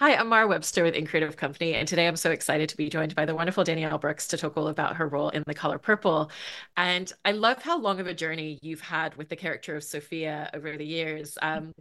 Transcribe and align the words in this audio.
Hi, 0.00 0.14
I'm 0.14 0.28
Mara 0.28 0.48
Webster 0.48 0.82
with 0.82 0.94
InCreative 0.94 1.36
Company, 1.36 1.74
and 1.74 1.86
today 1.86 2.08
I'm 2.08 2.16
so 2.16 2.30
excited 2.30 2.70
to 2.70 2.76
be 2.78 2.88
joined 2.88 3.14
by 3.14 3.26
the 3.26 3.34
wonderful 3.34 3.64
Danielle 3.64 3.98
Brooks 3.98 4.28
to 4.28 4.38
talk 4.38 4.56
all 4.56 4.68
about 4.68 4.96
her 4.96 5.06
role 5.06 5.28
in 5.28 5.44
The 5.46 5.52
Color 5.52 5.78
Purple. 5.78 6.30
And 6.74 7.12
I 7.22 7.32
love 7.32 7.60
how 7.60 7.78
long 7.78 8.00
of 8.00 8.06
a 8.06 8.14
journey 8.14 8.58
you've 8.62 8.80
had 8.80 9.14
with 9.16 9.28
the 9.28 9.36
character 9.36 9.76
of 9.76 9.84
Sofia 9.84 10.48
over 10.54 10.74
the 10.78 10.86
years. 10.86 11.36
Um, 11.42 11.74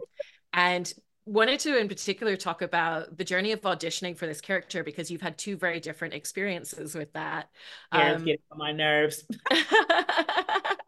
and 0.51 0.93
wanted 1.23 1.61
to 1.61 1.79
in 1.79 1.87
particular 1.87 2.35
talk 2.35 2.61
about 2.61 3.15
the 3.15 3.23
journey 3.23 3.53
of 3.53 3.61
auditioning 3.61 4.17
for 4.17 4.27
this 4.27 4.41
character 4.41 4.83
because 4.83 5.09
you've 5.09 5.21
had 5.21 5.37
two 5.37 5.55
very 5.55 5.79
different 5.79 6.13
experiences 6.13 6.95
with 6.95 7.13
that. 7.13 7.47
Yeah, 7.93 8.15
um, 8.15 8.25
getting 8.25 8.41
on 8.51 8.57
my 8.57 8.73
nerves. 8.73 9.23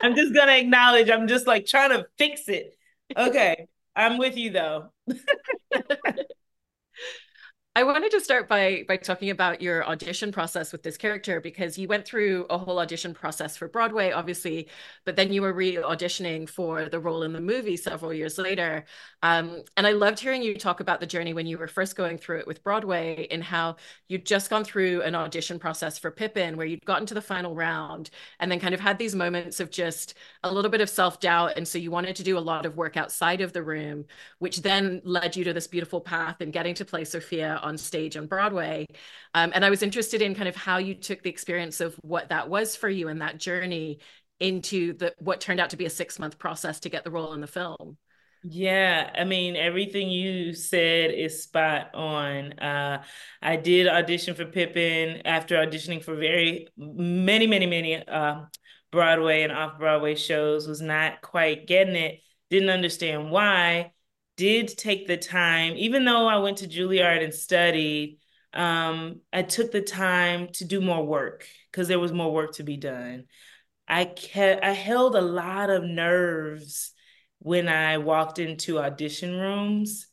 I'm 0.02 0.18
just 0.18 0.34
gonna 0.34 0.58
acknowledge 0.58 1.10
I'm 1.10 1.30
just 1.30 1.48
like 1.48 1.66
trying 1.66 1.92
to 1.92 2.06
fix 2.18 2.50
it. 2.50 2.76
Okay, 3.16 3.68
I'm 3.96 4.18
with 4.18 4.36
you 4.36 4.50
though. 4.50 4.90
I 7.74 7.84
wanted 7.84 8.12
to 8.12 8.20
start 8.20 8.50
by 8.50 8.84
by 8.86 8.98
talking 8.98 9.30
about 9.30 9.62
your 9.62 9.88
audition 9.88 10.34
process 10.34 10.74
with 10.74 10.84
this 10.84 10.98
character 10.98 11.40
because 11.40 11.78
you 11.78 11.88
went 11.88 12.06
through 12.06 12.46
a 12.50 12.58
whole 12.58 12.80
audition 12.80 13.14
process 13.14 13.56
for 13.56 13.70
Broadway, 13.70 14.12
obviously, 14.12 14.68
but 15.06 15.16
then 15.16 15.32
you 15.32 15.42
were 15.42 15.54
re-auditioning 15.54 16.50
for 16.50 16.90
the 16.90 17.00
role 17.00 17.24
in 17.24 17.32
the 17.32 17.40
movie 17.40 17.78
several 17.78 18.14
years 18.14 18.38
later. 18.38 18.84
Um, 19.24 19.64
and 19.78 19.88
I 19.88 19.94
loved 19.94 20.20
hearing 20.20 20.44
you 20.44 20.58
talk 20.58 20.82
about 20.82 21.00
the 21.00 21.06
journey 21.06 21.34
when 21.34 21.46
you 21.46 21.58
were 21.58 21.70
first 21.70 21.96
going 21.96 22.18
through 22.18 22.40
it 22.40 22.48
with 22.48 22.62
Broadway 22.62 23.26
and 23.32 23.42
how 23.42 23.78
you'd 24.10 24.26
just 24.26 24.50
gone 24.50 24.66
through 24.66 25.04
an 25.04 25.16
audition 25.16 25.58
process 25.58 25.98
for 25.98 26.12
Pippin, 26.12 26.58
where 26.58 26.68
you'd 26.68 26.84
gotten 26.84 27.06
to 27.06 27.14
the 27.14 27.22
final 27.22 27.56
round 27.56 28.10
and 28.42 28.52
then 28.52 28.60
kind 28.60 28.74
of 28.74 28.82
had 28.82 28.98
these 28.98 29.16
moments 29.16 29.62
of 29.62 29.72
just 29.72 30.16
a 30.44 30.54
little 30.54 30.72
bit 30.72 30.82
of 30.82 30.90
self-doubt, 30.90 31.54
and 31.56 31.66
so 31.66 31.78
you 31.78 31.90
wanted 31.90 32.18
to 32.18 32.24
do 32.24 32.38
a 32.38 32.40
lot 32.40 32.66
of 32.66 32.76
work 32.76 32.98
outside 32.98 33.40
of 33.40 33.54
the 33.54 33.64
room, 33.64 34.04
which 34.40 34.62
then 34.62 35.00
led 35.06 35.38
you 35.38 35.46
to 35.46 35.54
this 35.54 35.68
beautiful 35.68 36.02
path 36.02 36.42
and 36.42 36.52
getting 36.52 36.76
to 36.76 36.84
play 36.84 37.06
Sofia 37.06 37.60
on 37.62 37.78
stage 37.78 38.18
on 38.18 38.28
Broadway. 38.28 38.88
Um, 39.34 39.52
and 39.54 39.64
I 39.64 39.70
was 39.70 39.84
interested 39.84 40.22
in 40.22 40.36
kind 40.36 40.50
of 40.50 40.56
how 40.56 40.78
you 40.78 40.96
took 40.96 41.24
the 41.24 41.30
experience 41.30 41.82
of 41.82 41.96
what 42.02 42.30
that 42.30 42.50
was 42.50 42.76
for 42.76 42.90
you 42.90 43.08
and 43.08 43.22
that 43.22 43.38
journey 43.38 44.00
into 44.40 44.94
the 44.94 45.14
what 45.20 45.40
turned 45.40 45.60
out 45.60 45.70
to 45.70 45.78
be 45.78 45.86
a 45.86 45.90
six 45.90 46.20
month 46.20 46.38
process 46.40 46.80
to 46.82 46.90
get 46.90 47.04
the 47.04 47.12
role 47.12 47.34
in 47.34 47.42
the 47.42 47.48
film. 47.48 47.98
Yeah, 48.44 49.12
I 49.14 49.24
mean 49.24 49.56
everything 49.56 50.10
you 50.10 50.54
said 50.54 51.12
is 51.14 51.44
spot 51.44 51.94
on. 51.94 52.54
Uh, 52.54 53.04
I 53.40 53.56
did 53.56 53.88
audition 53.88 54.34
for 54.34 54.46
Pippin 54.46 55.22
after 55.26 55.58
auditioning 55.58 56.04
for 56.04 56.16
very 56.16 56.68
many, 56.76 57.46
many, 57.46 57.68
many 57.68 57.96
uh, 58.08 58.46
Broadway 58.92 59.44
and 59.44 59.52
off 59.52 59.78
Broadway 59.78 60.16
shows. 60.16 60.68
Was 60.68 60.82
not 60.82 61.22
quite 61.22 61.68
getting 61.68 61.96
it. 61.96 62.22
Didn't 62.50 62.70
understand 62.70 63.30
why 63.30 63.92
did 64.42 64.76
take 64.76 65.06
the 65.06 65.18
time, 65.18 65.76
even 65.78 66.04
though 66.04 66.26
I 66.26 66.38
went 66.38 66.58
to 66.58 66.68
Juilliard 66.68 67.24
and 67.24 67.32
studied, 67.32 68.18
um, 68.54 69.22
I 69.32 69.44
took 69.44 69.72
the 69.72 69.84
time 69.84 70.48
to 70.54 70.66
do 70.66 70.82
more 70.82 71.06
work 71.06 71.46
because 71.72 71.88
there 71.88 72.00
was 72.00 72.12
more 72.12 72.34
work 72.34 72.56
to 72.56 72.64
be 72.64 72.76
done. 72.76 73.26
I 73.88 74.06
kept, 74.06 74.64
I 74.64 74.72
held 74.72 75.16
a 75.16 75.22
lot 75.22 75.70
of 75.70 75.84
nerves 75.84 76.92
when 77.38 77.70
I 77.70 78.00
walked 78.00 78.40
into 78.40 78.80
audition 78.80 79.40
rooms 79.40 80.08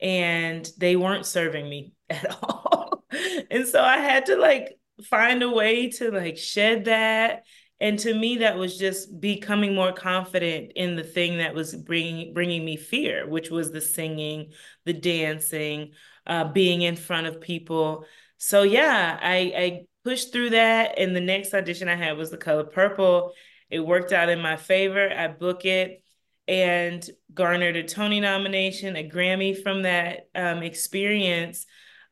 and 0.00 0.70
they 0.78 0.94
weren't 0.94 1.26
serving 1.26 1.68
me 1.68 1.94
at 2.10 2.26
all. 2.44 3.04
and 3.50 3.66
so 3.66 3.82
I 3.82 3.96
had 3.96 4.26
to 4.26 4.36
like 4.36 4.78
find 5.02 5.42
a 5.42 5.50
way 5.50 5.90
to 5.90 6.12
like 6.12 6.38
shed 6.38 6.84
that 6.84 7.42
and 7.84 7.98
to 7.98 8.14
me 8.14 8.38
that 8.38 8.56
was 8.56 8.78
just 8.78 9.20
becoming 9.20 9.74
more 9.74 9.92
confident 9.92 10.72
in 10.74 10.96
the 10.96 11.04
thing 11.04 11.36
that 11.36 11.54
was 11.54 11.74
bringing 11.74 12.32
bringing 12.32 12.64
me 12.64 12.78
fear 12.78 13.28
which 13.28 13.50
was 13.50 13.70
the 13.70 13.80
singing 13.80 14.52
the 14.86 14.94
dancing 14.94 15.92
uh, 16.26 16.44
being 16.44 16.80
in 16.80 16.96
front 16.96 17.26
of 17.26 17.42
people. 17.42 18.06
So 18.38 18.62
yeah 18.62 19.18
i 19.20 19.36
i 19.54 19.86
pushed 20.02 20.32
through 20.32 20.50
that. 20.50 20.98
And 20.98 21.14
the 21.14 21.20
next 21.20 21.52
audition 21.52 21.88
i 21.88 21.94
had 21.94 22.16
was 22.16 22.30
the 22.30 22.38
color 22.38 22.64
purple. 22.64 23.32
It 23.68 23.80
worked 23.80 24.12
out 24.12 24.30
in 24.30 24.40
my 24.40 24.56
favor. 24.56 25.10
I 25.10 25.28
book 25.28 25.66
it 25.66 26.02
and 26.48 27.08
garnered 27.32 27.76
a 27.76 27.82
tony 27.82 28.20
nomination 28.20 28.96
a 28.96 29.08
grammy 29.08 29.62
from 29.62 29.82
that 29.82 30.28
um, 30.34 30.62
experience. 30.62 31.66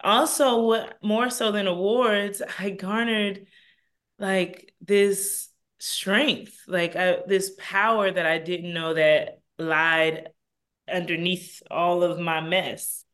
Also 0.05 0.87
more 1.03 1.31
so 1.31 1.51
than 1.51 1.67
awards 1.67 2.43
i 2.59 2.69
garnered 2.71 3.47
like 4.19 4.75
this 4.81 5.52
strength, 5.83 6.57
like 6.69 6.95
I, 6.95 7.19
this 7.27 7.57
power 7.59 8.09
that 8.09 8.25
I 8.25 8.39
didn't 8.39 8.73
know 8.73 8.95
that 8.95 9.41
lied 9.59 10.29
underneath 10.89 11.61
all 11.73 12.05
of 12.05 12.21
my 12.21 12.41
mess. 12.41 13.05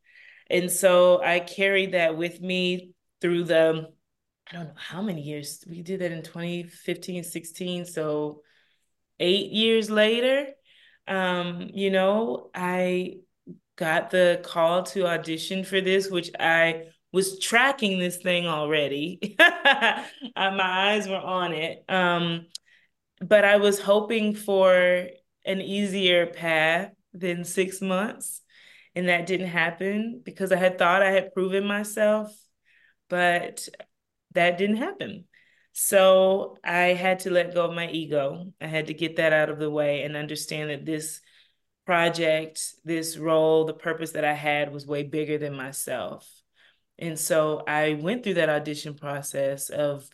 And 0.51 0.71
so 0.71 1.19
I 1.19 1.39
carried 1.39 1.93
that 1.93 2.15
with 2.15 2.39
me 2.41 2.91
through 3.21 3.45
the, 3.45 3.89
I 4.51 4.55
don't 4.55 4.67
know 4.67 4.73
how 4.75 5.01
many 5.01 5.23
years. 5.23 5.63
We 5.67 5.81
did 5.81 6.01
that 6.01 6.11
in 6.11 6.21
2015, 6.21 7.23
16. 7.23 7.85
So 7.85 8.43
eight 9.19 9.51
years 9.51 9.89
later, 9.89 10.49
um, 11.07 11.71
you 11.73 11.89
know, 11.89 12.51
I 12.53 13.15
got 13.77 14.11
the 14.11 14.41
call 14.43 14.83
to 14.83 15.07
audition 15.07 15.63
for 15.63 15.81
this, 15.81 16.07
which 16.07 16.29
I 16.39 16.89
was 17.11 17.39
tracking 17.39 17.97
this 17.97 18.17
thing 18.17 18.45
already. 18.45 19.35
uh, 19.39 20.03
my 20.35 20.91
eyes 20.91 21.07
were 21.07 21.15
on 21.15 21.53
it. 21.53 21.83
Um, 21.89 22.45
but 23.21 23.45
I 23.45 23.57
was 23.57 23.79
hoping 23.79 24.35
for 24.35 25.07
an 25.45 25.61
easier 25.61 26.27
path 26.27 26.91
than 27.13 27.43
six 27.43 27.81
months. 27.81 28.41
And 28.95 29.07
that 29.07 29.27
didn't 29.27 29.47
happen 29.47 30.21
because 30.23 30.51
I 30.51 30.57
had 30.57 30.77
thought 30.77 31.03
I 31.03 31.11
had 31.11 31.33
proven 31.33 31.65
myself, 31.65 32.35
but 33.09 33.67
that 34.33 34.57
didn't 34.57 34.77
happen. 34.77 35.25
So 35.73 36.57
I 36.63 36.93
had 36.93 37.19
to 37.19 37.29
let 37.29 37.53
go 37.53 37.65
of 37.65 37.75
my 37.75 37.89
ego. 37.89 38.51
I 38.59 38.67
had 38.67 38.87
to 38.87 38.93
get 38.93 39.17
that 39.17 39.31
out 39.31 39.49
of 39.49 39.59
the 39.59 39.69
way 39.69 40.03
and 40.03 40.15
understand 40.17 40.69
that 40.71 40.85
this 40.85 41.21
project, 41.85 42.61
this 42.83 43.17
role, 43.17 43.65
the 43.65 43.73
purpose 43.73 44.11
that 44.11 44.25
I 44.25 44.33
had 44.33 44.73
was 44.73 44.85
way 44.85 45.03
bigger 45.03 45.37
than 45.37 45.55
myself. 45.55 46.29
And 46.97 47.17
so 47.17 47.63
I 47.67 47.93
went 47.93 48.23
through 48.23 48.35
that 48.35 48.49
audition 48.49 48.95
process 48.95 49.69
of 49.69 50.07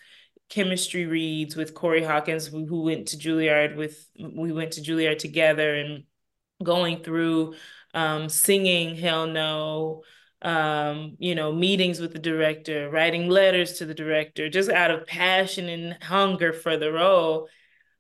chemistry 0.49 1.05
reads 1.05 1.55
with 1.55 1.73
Corey 1.73 2.03
Hawkins, 2.03 2.47
who 2.47 2.83
went 2.83 3.09
to 3.09 3.17
Juilliard 3.17 3.75
with, 3.75 4.07
we 4.17 4.51
went 4.51 4.73
to 4.73 4.81
Juilliard 4.81 5.17
together 5.17 5.75
and 5.75 6.03
going 6.63 7.03
through 7.03 7.55
um, 7.93 8.29
singing 8.29 8.95
Hell 8.95 9.27
No, 9.27 10.03
um, 10.41 11.15
you 11.19 11.33
know, 11.35 11.51
meetings 11.51 11.99
with 11.99 12.13
the 12.13 12.19
director, 12.19 12.89
writing 12.89 13.29
letters 13.29 13.73
to 13.73 13.85
the 13.85 13.93
director, 13.93 14.49
just 14.49 14.69
out 14.69 14.91
of 14.91 15.07
passion 15.07 15.69
and 15.69 16.03
hunger 16.03 16.53
for 16.53 16.77
the 16.77 16.91
role. 16.91 17.49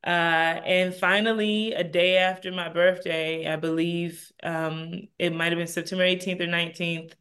Uh, 0.05 0.61
and 0.65 0.93
finally, 0.93 1.73
a 1.73 1.83
day 1.83 2.17
after 2.17 2.51
my 2.51 2.69
birthday, 2.69 3.51
I 3.51 3.55
believe 3.55 4.31
um, 4.43 5.07
it 5.17 5.33
might 5.33 5.51
have 5.51 5.57
been 5.57 5.67
September 5.67 6.03
18th 6.03 6.41
or 6.41 6.47
19th, 6.47 7.13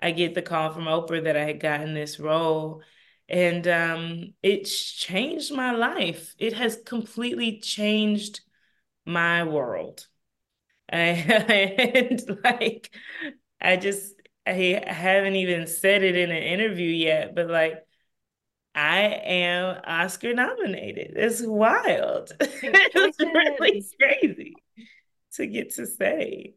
I 0.00 0.10
get 0.10 0.34
the 0.34 0.42
call 0.42 0.72
from 0.72 0.84
Oprah 0.84 1.24
that 1.24 1.36
I 1.36 1.44
had 1.44 1.60
gotten 1.60 1.94
this 1.94 2.18
role 2.18 2.82
and 3.28 3.66
um, 3.68 4.34
it's 4.42 4.92
changed 4.92 5.52
my 5.52 5.72
life. 5.72 6.34
It 6.38 6.52
has 6.54 6.76
completely 6.84 7.60
changed 7.60 8.40
my 9.06 9.44
world. 9.44 10.06
and 10.88 12.20
like, 12.44 12.94
I 13.60 13.76
just 13.76 14.14
I 14.46 14.82
haven't 14.86 15.36
even 15.36 15.66
said 15.66 16.02
it 16.02 16.16
in 16.16 16.30
an 16.30 16.42
interview 16.42 16.90
yet, 16.90 17.34
but 17.34 17.48
like, 17.48 17.76
I 18.74 19.00
am 19.04 19.80
Oscar 19.84 20.34
nominated. 20.34 21.12
It's 21.16 21.42
wild. 21.42 22.32
it's 22.40 23.18
really 23.20 23.84
crazy 24.00 24.54
to 25.34 25.46
get 25.46 25.74
to 25.74 25.86
say. 25.86 26.54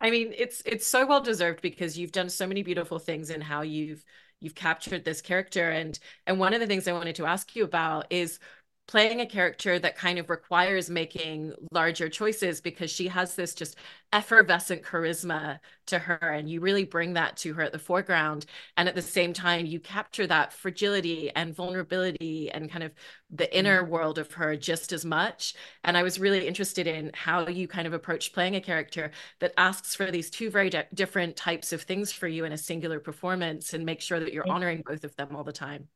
I 0.00 0.10
mean, 0.10 0.32
it's 0.36 0.62
it's 0.66 0.86
so 0.86 1.06
well 1.06 1.20
deserved 1.20 1.62
because 1.62 1.96
you've 1.96 2.12
done 2.12 2.28
so 2.28 2.46
many 2.46 2.62
beautiful 2.62 2.98
things 2.98 3.30
in 3.30 3.40
how 3.40 3.62
you've 3.62 4.04
you've 4.40 4.54
captured 4.54 5.04
this 5.04 5.20
character. 5.20 5.70
And 5.70 5.98
and 6.26 6.38
one 6.38 6.54
of 6.54 6.60
the 6.60 6.66
things 6.66 6.88
i 6.88 6.92
wanted 6.92 7.16
to 7.16 7.26
ask 7.26 7.54
you 7.56 7.64
about 7.64 8.06
is 8.10 8.38
playing 8.86 9.20
a 9.20 9.26
character 9.26 9.78
that 9.78 9.96
kind 9.96 10.18
of 10.18 10.28
requires 10.28 10.90
making 10.90 11.54
larger 11.72 12.08
choices 12.08 12.60
because 12.60 12.90
she 12.90 13.08
has 13.08 13.34
this 13.34 13.54
just 13.54 13.76
effervescent 14.12 14.82
charisma 14.82 15.58
to 15.86 15.98
her 15.98 16.16
and 16.16 16.50
you 16.50 16.60
really 16.60 16.84
bring 16.84 17.14
that 17.14 17.36
to 17.36 17.54
her 17.54 17.62
at 17.62 17.72
the 17.72 17.78
foreground. 17.78 18.44
And 18.76 18.88
at 18.88 18.94
the 18.94 19.02
same 19.02 19.32
time 19.32 19.64
you 19.64 19.80
capture 19.80 20.26
that 20.26 20.52
fragility 20.52 21.30
and 21.34 21.54
vulnerability 21.54 22.50
and 22.50 22.70
kind 22.70 22.84
of 22.84 22.92
the 23.30 23.56
inner 23.56 23.82
mm-hmm. 23.82 23.90
world 23.90 24.18
of 24.18 24.32
her 24.34 24.54
just 24.54 24.92
as 24.92 25.04
much. 25.04 25.54
And 25.82 25.96
i 25.96 26.02
was 26.02 26.20
really 26.20 26.46
interested 26.46 26.86
in 26.86 27.10
how 27.14 27.48
you 27.48 27.66
kind 27.66 27.86
of 27.86 27.94
approach 27.94 28.32
playing 28.32 28.54
a 28.54 28.60
character 28.60 29.12
that 29.40 29.54
asks 29.56 29.94
for 29.94 30.10
these 30.10 30.28
two 30.30 30.50
very 30.50 30.68
di- 30.68 30.86
different 30.92 31.36
types 31.36 31.72
of 31.72 31.82
things 31.82 32.12
for 32.12 32.28
you 32.28 32.44
in 32.44 32.52
a 32.52 32.58
singular 32.58 33.00
performance 33.00 33.72
and 33.72 33.86
make 33.86 34.02
sure 34.02 34.20
that 34.20 34.32
you're 34.32 34.48
honoring 34.48 34.82
both 34.84 35.04
of 35.04 35.16
them 35.16 35.34
all 35.34 35.44
the 35.44 35.52
time. 35.52 35.88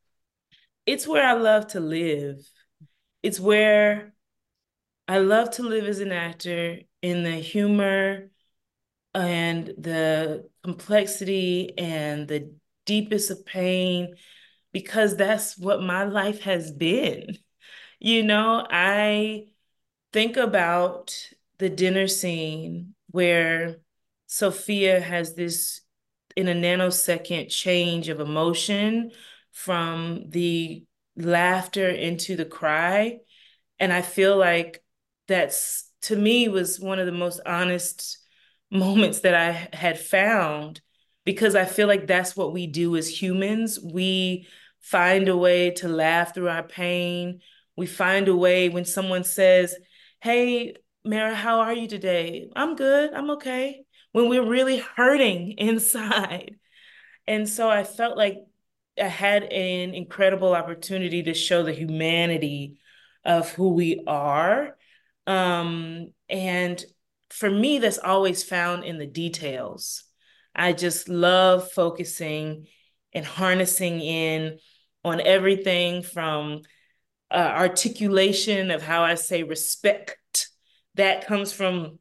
It's 0.86 1.06
where 1.06 1.26
i 1.26 1.34
love 1.34 1.66
to 1.68 1.80
live 1.80 2.48
it's 3.22 3.40
where 3.40 4.12
I 5.06 5.18
love 5.18 5.50
to 5.52 5.62
live 5.62 5.86
as 5.86 6.00
an 6.00 6.12
actor 6.12 6.80
in 7.02 7.22
the 7.22 7.32
humor 7.36 8.30
and 9.14 9.66
the 9.66 10.48
complexity 10.62 11.76
and 11.78 12.28
the 12.28 12.54
deepest 12.84 13.30
of 13.30 13.44
pain 13.46 14.14
because 14.72 15.16
that's 15.16 15.56
what 15.58 15.82
my 15.82 16.04
life 16.04 16.42
has 16.42 16.70
been. 16.72 17.38
You 18.00 18.22
know, 18.22 18.64
I 18.70 19.46
think 20.12 20.36
about 20.36 21.18
the 21.58 21.68
dinner 21.68 22.06
scene 22.06 22.94
where 23.10 23.78
Sofia 24.26 25.00
has 25.00 25.34
this 25.34 25.80
in 26.36 26.46
a 26.46 26.54
nanosecond 26.54 27.50
change 27.50 28.08
of 28.08 28.20
emotion 28.20 29.10
from 29.50 30.30
the 30.30 30.84
laughter 31.18 31.88
into 31.88 32.36
the 32.36 32.44
cry. 32.44 33.18
And 33.78 33.92
I 33.92 34.02
feel 34.02 34.36
like 34.36 34.82
that's 35.26 35.90
to 36.02 36.16
me 36.16 36.48
was 36.48 36.80
one 36.80 36.98
of 36.98 37.06
the 37.06 37.12
most 37.12 37.40
honest 37.44 38.18
moments 38.70 39.20
that 39.20 39.34
I 39.34 39.68
had 39.72 39.98
found 39.98 40.80
because 41.24 41.54
I 41.54 41.64
feel 41.64 41.88
like 41.88 42.06
that's 42.06 42.36
what 42.36 42.52
we 42.52 42.66
do 42.66 42.96
as 42.96 43.08
humans. 43.08 43.78
We 43.80 44.46
find 44.80 45.28
a 45.28 45.36
way 45.36 45.70
to 45.72 45.88
laugh 45.88 46.34
through 46.34 46.48
our 46.48 46.62
pain. 46.62 47.40
We 47.76 47.86
find 47.86 48.28
a 48.28 48.36
way 48.36 48.68
when 48.68 48.84
someone 48.84 49.24
says, 49.24 49.74
Hey, 50.20 50.74
Mara, 51.04 51.34
how 51.34 51.60
are 51.60 51.72
you 51.72 51.88
today? 51.88 52.48
I'm 52.56 52.76
good. 52.76 53.12
I'm 53.12 53.30
okay. 53.32 53.84
When 54.12 54.28
we're 54.28 54.48
really 54.48 54.78
hurting 54.78 55.52
inside. 55.58 56.56
And 57.26 57.48
so 57.48 57.68
I 57.68 57.84
felt 57.84 58.16
like 58.16 58.38
had 59.06 59.44
an 59.44 59.94
incredible 59.94 60.54
opportunity 60.54 61.22
to 61.24 61.34
show 61.34 61.62
the 61.62 61.72
humanity 61.72 62.78
of 63.24 63.50
who 63.52 63.70
we 63.70 64.02
are. 64.06 64.76
Um, 65.26 66.12
and 66.28 66.82
for 67.30 67.50
me, 67.50 67.78
that's 67.78 67.98
always 67.98 68.42
found 68.42 68.84
in 68.84 68.98
the 68.98 69.06
details. 69.06 70.04
I 70.54 70.72
just 70.72 71.08
love 71.08 71.70
focusing 71.70 72.66
and 73.12 73.24
harnessing 73.24 74.00
in 74.00 74.58
on 75.04 75.20
everything 75.20 76.02
from 76.02 76.62
uh, 77.30 77.52
articulation 77.54 78.70
of 78.70 78.82
how 78.82 79.02
I 79.02 79.14
say 79.14 79.42
respect 79.42 80.48
that 80.94 81.26
comes 81.26 81.52
from 81.52 81.98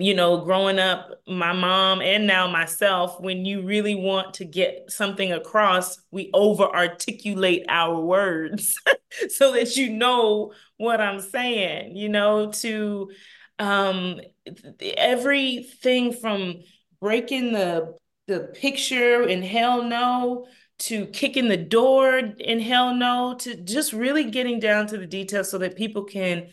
you 0.00 0.14
know 0.14 0.38
growing 0.44 0.78
up 0.78 1.10
my 1.26 1.52
mom 1.52 2.00
and 2.00 2.26
now 2.26 2.46
myself 2.46 3.20
when 3.20 3.44
you 3.44 3.62
really 3.62 3.94
want 3.94 4.34
to 4.34 4.44
get 4.44 4.90
something 4.90 5.32
across 5.32 5.98
we 6.10 6.30
over 6.34 6.64
articulate 6.64 7.64
our 7.68 8.00
words 8.00 8.80
so 9.28 9.52
that 9.52 9.76
you 9.76 9.90
know 9.90 10.52
what 10.76 11.00
i'm 11.00 11.20
saying 11.20 11.96
you 11.96 12.08
know 12.08 12.50
to 12.50 13.10
um 13.58 14.20
everything 14.96 16.12
from 16.12 16.56
breaking 17.00 17.52
the 17.52 17.96
the 18.26 18.40
picture 18.54 19.22
in 19.22 19.42
hell 19.42 19.82
no 19.82 20.46
to 20.78 21.06
kicking 21.06 21.48
the 21.48 21.56
door 21.56 22.16
in 22.16 22.60
hell 22.60 22.94
no 22.94 23.34
to 23.38 23.56
just 23.56 23.92
really 23.92 24.30
getting 24.30 24.60
down 24.60 24.86
to 24.86 24.98
the 24.98 25.06
details 25.06 25.50
so 25.50 25.58
that 25.58 25.76
people 25.76 26.04
can 26.04 26.48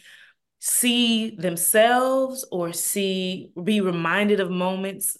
see 0.65 1.35
themselves 1.35 2.45
or 2.49 2.71
see 2.71 3.51
be 3.61 3.81
reminded 3.81 4.39
of 4.39 4.49
moments 4.49 5.17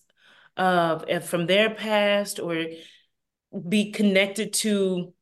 of 0.55 1.03
from 1.25 1.47
their 1.47 1.75
past 1.75 2.39
or 2.39 2.65
be 3.67 3.91
connected 3.91 4.53
to 4.53 5.13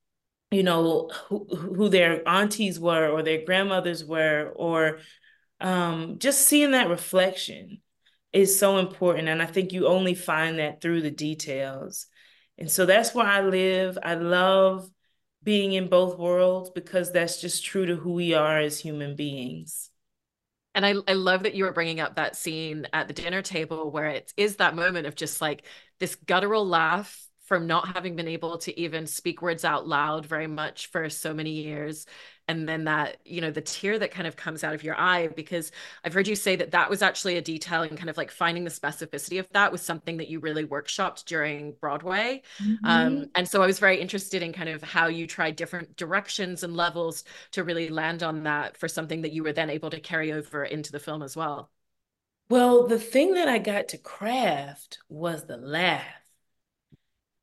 you 0.51 0.61
know 0.61 1.09
who, 1.27 1.47
who 1.47 1.89
their 1.89 2.27
aunties 2.29 2.79
were 2.79 3.09
or 3.09 3.23
their 3.23 3.43
grandmothers 3.45 4.05
were 4.05 4.53
or 4.55 4.99
um, 5.59 6.19
just 6.19 6.47
seeing 6.47 6.71
that 6.71 6.89
reflection 6.89 7.81
is 8.31 8.59
so 8.59 8.77
important. 8.77 9.27
And 9.27 9.41
I 9.41 9.47
think 9.47 9.73
you 9.73 9.87
only 9.87 10.13
find 10.13 10.59
that 10.59 10.81
through 10.81 11.01
the 11.01 11.11
details. 11.11 12.05
And 12.59 12.69
so 12.69 12.85
that's 12.85 13.15
where 13.15 13.25
I 13.25 13.41
live. 13.41 13.97
I 14.03 14.15
love 14.15 14.87
being 15.43 15.73
in 15.73 15.89
both 15.89 16.19
worlds 16.19 16.69
because 16.69 17.11
that's 17.11 17.41
just 17.41 17.65
true 17.65 17.87
to 17.87 17.95
who 17.95 18.13
we 18.13 18.35
are 18.35 18.59
as 18.59 18.79
human 18.79 19.15
beings. 19.15 19.90
And 20.73 20.85
I, 20.85 20.93
I 21.07 21.13
love 21.13 21.43
that 21.43 21.55
you 21.55 21.65
were 21.65 21.73
bringing 21.73 21.99
up 21.99 22.15
that 22.15 22.35
scene 22.35 22.87
at 22.93 23.07
the 23.07 23.13
dinner 23.13 23.41
table 23.41 23.91
where 23.91 24.07
it 24.07 24.33
is 24.37 24.57
that 24.57 24.75
moment 24.75 25.07
of 25.07 25.15
just 25.15 25.41
like 25.41 25.63
this 25.99 26.15
guttural 26.15 26.65
laugh 26.65 27.27
from 27.45 27.67
not 27.67 27.93
having 27.93 28.15
been 28.15 28.29
able 28.29 28.57
to 28.59 28.79
even 28.79 29.05
speak 29.05 29.41
words 29.41 29.65
out 29.65 29.85
loud 29.85 30.25
very 30.25 30.47
much 30.47 30.87
for 30.87 31.09
so 31.09 31.33
many 31.33 31.63
years 31.63 32.05
and 32.51 32.67
then 32.67 32.83
that 32.83 33.17
you 33.25 33.39
know 33.41 33.49
the 33.49 33.61
tear 33.61 33.97
that 33.97 34.11
kind 34.11 34.27
of 34.27 34.35
comes 34.35 34.63
out 34.63 34.73
of 34.73 34.83
your 34.83 34.99
eye 34.99 35.27
because 35.27 35.71
i've 36.03 36.13
heard 36.13 36.27
you 36.27 36.35
say 36.35 36.55
that 36.55 36.71
that 36.71 36.89
was 36.89 37.01
actually 37.01 37.37
a 37.37 37.41
detail 37.41 37.81
and 37.81 37.97
kind 37.97 38.09
of 38.09 38.17
like 38.17 38.29
finding 38.29 38.63
the 38.63 38.69
specificity 38.69 39.39
of 39.39 39.47
that 39.53 39.71
was 39.71 39.81
something 39.81 40.17
that 40.17 40.27
you 40.27 40.39
really 40.39 40.65
workshopped 40.65 41.25
during 41.25 41.73
broadway 41.79 42.41
mm-hmm. 42.61 42.85
um, 42.85 43.25
and 43.35 43.47
so 43.47 43.61
i 43.61 43.65
was 43.65 43.79
very 43.79 43.99
interested 43.99 44.43
in 44.43 44.51
kind 44.51 44.69
of 44.69 44.83
how 44.83 45.07
you 45.07 45.25
tried 45.25 45.55
different 45.55 45.95
directions 45.95 46.63
and 46.63 46.75
levels 46.75 47.23
to 47.51 47.63
really 47.63 47.89
land 47.89 48.21
on 48.21 48.43
that 48.43 48.77
for 48.77 48.87
something 48.87 49.21
that 49.21 49.31
you 49.31 49.43
were 49.43 49.53
then 49.53 49.69
able 49.69 49.89
to 49.89 49.99
carry 49.99 50.31
over 50.31 50.63
into 50.63 50.91
the 50.91 50.99
film 50.99 51.23
as 51.23 51.35
well 51.35 51.71
well 52.49 52.85
the 52.87 52.99
thing 52.99 53.33
that 53.33 53.47
i 53.47 53.57
got 53.57 53.87
to 53.87 53.97
craft 53.97 54.99
was 55.09 55.45
the 55.45 55.57
laugh 55.57 56.05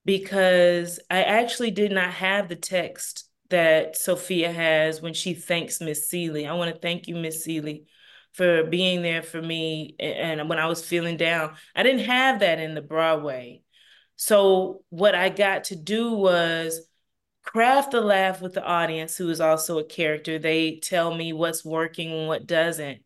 because 0.05 0.99
I 1.11 1.23
actually 1.23 1.71
did 1.71 1.93
not 1.93 2.11
have 2.15 2.49
the 2.49 2.57
text 2.57 3.28
that 3.51 3.97
Sofia 3.97 4.53
has 4.53 5.01
when 5.01 5.15
she 5.15 5.35
thanks 5.35 5.81
Miss 5.81 6.09
Celie. 6.09 6.47
I 6.47 6.55
want 6.55 6.73
to 6.73 6.81
thank 6.81 7.09
you, 7.09 7.17
Miss 7.17 7.45
Celie, 7.45 7.87
for 8.33 8.65
being 8.65 9.03
there 9.03 9.23
for 9.23 9.41
me 9.41 9.97
and 9.99 10.49
when 10.49 10.59
I 10.59 10.67
was 10.67 10.85
feeling 10.85 11.17
down. 11.17 11.55
I 11.75 11.83
didn't 11.83 12.07
have 12.07 12.41
that 12.41 12.61
in 12.61 12.75
the 12.75 12.83
Broadway. 12.83 13.63
So 14.17 14.83
what 14.91 15.15
I 15.15 15.29
got 15.29 15.65
to 15.65 15.77
do 15.77 16.13
was 16.13 16.87
craft 17.43 17.95
a 17.95 18.01
laugh 18.01 18.43
with 18.43 18.53
the 18.53 18.65
audience 18.65 19.17
who 19.17 19.31
is 19.31 19.41
also 19.41 19.79
a 19.79 19.85
character. 19.85 20.39
They 20.39 20.81
tell 20.83 21.15
me 21.15 21.33
what's 21.33 21.65
working 21.65 22.13
and 22.13 22.29
what 22.29 22.47
doesn't. 22.47 23.03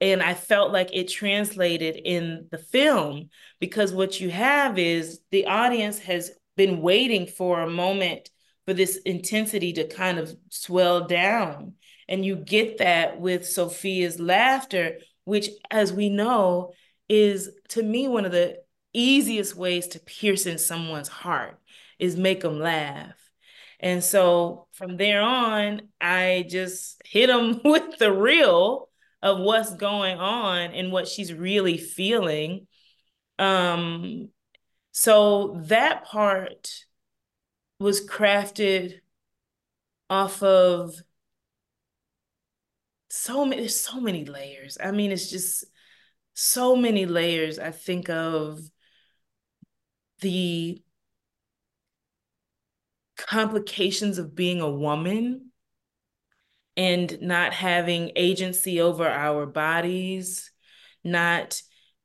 And 0.00 0.22
I 0.22 0.34
felt 0.34 0.72
like 0.72 0.90
it 0.92 1.08
translated 1.08 1.96
in 1.96 2.48
the 2.50 2.58
film 2.58 3.30
because 3.58 3.92
what 3.92 4.20
you 4.20 4.30
have 4.30 4.78
is 4.78 5.20
the 5.30 5.46
audience 5.46 5.98
has 6.00 6.30
been 6.56 6.82
waiting 6.82 7.26
for 7.26 7.60
a 7.60 7.70
moment 7.70 8.30
for 8.68 8.74
this 8.74 8.98
intensity 8.98 9.72
to 9.72 9.88
kind 9.88 10.18
of 10.18 10.36
swell 10.50 11.06
down. 11.06 11.72
And 12.06 12.22
you 12.22 12.36
get 12.36 12.76
that 12.78 13.18
with 13.18 13.44
Sofia's 13.44 14.20
laughter, 14.20 14.98
which, 15.24 15.48
as 15.70 15.90
we 15.90 16.10
know, 16.10 16.72
is 17.08 17.48
to 17.68 17.82
me 17.82 18.08
one 18.08 18.26
of 18.26 18.32
the 18.32 18.58
easiest 18.92 19.56
ways 19.56 19.86
to 19.88 20.00
pierce 20.00 20.44
in 20.44 20.58
someone's 20.58 21.08
heart 21.08 21.58
is 21.98 22.18
make 22.18 22.42
them 22.42 22.58
laugh. 22.58 23.14
And 23.80 24.04
so 24.04 24.66
from 24.72 24.98
there 24.98 25.22
on, 25.22 25.88
I 25.98 26.44
just 26.46 27.00
hit 27.06 27.28
them 27.28 27.62
with 27.64 27.96
the 27.96 28.12
real 28.12 28.90
of 29.22 29.38
what's 29.38 29.74
going 29.76 30.18
on 30.18 30.72
and 30.72 30.92
what 30.92 31.08
she's 31.08 31.32
really 31.32 31.78
feeling. 31.78 32.66
Um, 33.38 34.28
so 34.92 35.62
that 35.68 36.04
part 36.04 36.84
was 37.78 38.06
crafted 38.06 39.00
off 40.10 40.42
of 40.42 40.94
so 43.10 43.44
many 43.44 43.62
there's 43.62 43.76
so 43.80 44.00
many 44.00 44.24
layers. 44.24 44.78
I 44.82 44.90
mean, 44.90 45.12
it's 45.12 45.30
just 45.30 45.64
so 46.34 46.76
many 46.76 47.06
layers. 47.06 47.58
I 47.58 47.70
think 47.70 48.08
of 48.10 48.60
the 50.20 50.82
complications 53.16 54.18
of 54.18 54.34
being 54.34 54.60
a 54.60 54.70
woman 54.70 55.50
and 56.76 57.20
not 57.20 57.52
having 57.52 58.12
agency 58.14 58.80
over 58.80 59.08
our 59.08 59.46
bodies, 59.46 60.52
not 61.02 61.60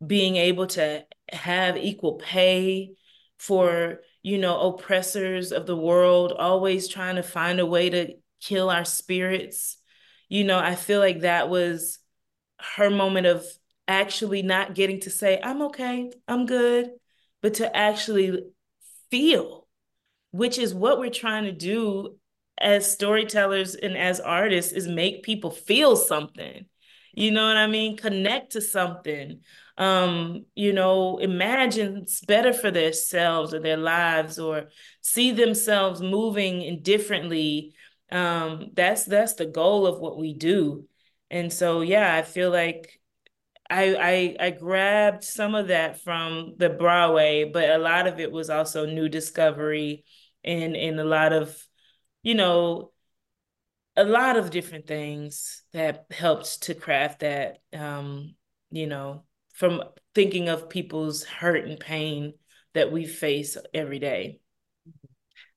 being 0.06 0.36
able 0.36 0.68
to 0.68 1.06
have 1.32 1.78
equal 1.78 2.16
pay 2.16 2.94
for 3.38 4.00
you 4.24 4.38
know 4.38 4.60
oppressors 4.62 5.52
of 5.52 5.68
the 5.68 5.76
world 5.76 6.32
always 6.32 6.88
trying 6.88 7.18
to 7.18 7.24
find 7.24 7.60
a 7.60 7.66
way 7.66 7.90
to 7.90 8.14
kill 8.42 8.70
our 8.70 8.86
spirits. 8.86 9.78
You 10.30 10.44
know 10.44 10.58
i 10.58 10.76
feel 10.76 11.00
like 11.00 11.22
that 11.22 11.50
was 11.50 12.00
her 12.76 12.90
moment 12.90 13.28
of 13.28 13.46
actually 13.88 14.42
not 14.42 14.74
getting 14.74 15.02
to 15.02 15.10
say 15.10 15.40
i'm 15.44 15.62
okay 15.64 16.10
i'm 16.28 16.46
good 16.46 16.90
but 17.42 17.56
to 17.56 17.76
actually 17.76 18.42
feel 19.12 19.68
which 20.32 20.58
is 20.58 20.74
what 20.74 20.98
we're 20.98 21.12
trying 21.12 21.44
to 21.44 21.52
do 21.52 22.18
as 22.58 22.92
storytellers 22.92 23.76
and 23.76 23.96
as 23.96 24.20
artists 24.20 24.72
is 24.72 24.88
make 24.88 25.24
people 25.24 25.52
feel 25.52 25.96
something. 25.96 26.66
You 27.14 27.32
know 27.32 27.46
what 27.46 27.58
i 27.58 27.68
mean? 27.68 27.98
Connect 27.98 28.54
to 28.54 28.62
something 28.62 29.42
um, 29.78 30.46
you 30.56 30.74
know, 30.74 31.18
imagine 31.18 32.06
better 32.28 32.54
for 32.54 32.70
themselves 32.70 33.54
or 33.54 33.60
their 33.60 33.78
lives 33.78 34.38
or 34.38 34.70
see 35.02 35.32
themselves 35.32 36.02
moving 36.02 36.62
indifferently. 36.62 37.74
Um, 38.12 38.70
that's 38.74 39.06
that's 39.06 39.34
the 39.34 39.48
goal 39.48 39.88
of 39.88 40.00
what 40.00 40.18
we 40.18 40.34
do. 40.34 40.88
And 41.32 41.52
so 41.52 41.82
yeah, 41.82 42.14
I 42.16 42.22
feel 42.22 42.52
like 42.52 43.00
I, 43.70 44.36
I 44.40 44.48
I 44.48 44.50
grabbed 44.52 45.24
some 45.24 45.56
of 45.56 45.70
that 45.70 46.02
from 46.02 46.56
the 46.58 46.70
Broadway, 46.70 47.50
but 47.52 47.70
a 47.70 47.80
lot 47.80 48.06
of 48.08 48.20
it 48.20 48.32
was 48.32 48.50
also 48.52 48.86
new 48.86 49.10
discovery 49.10 50.06
and 50.44 50.76
and 50.76 51.00
a 51.00 51.06
lot 51.06 51.34
of, 51.34 51.58
you 52.22 52.36
know, 52.36 52.92
a 53.96 54.04
lot 54.04 54.38
of 54.38 54.52
different 54.52 54.86
things 54.86 55.64
that 55.74 56.06
helped 56.12 56.64
to 56.64 56.76
craft 56.76 57.22
that 57.22 57.60
um, 57.74 58.36
you 58.70 58.86
know, 58.86 59.24
from 59.54 59.84
thinking 60.14 60.50
of 60.50 60.70
people's 60.70 61.24
hurt 61.24 61.66
and 61.66 61.80
pain 61.80 62.34
that 62.74 62.92
we 62.92 63.06
face 63.06 63.58
every 63.74 64.00
day 64.00 64.40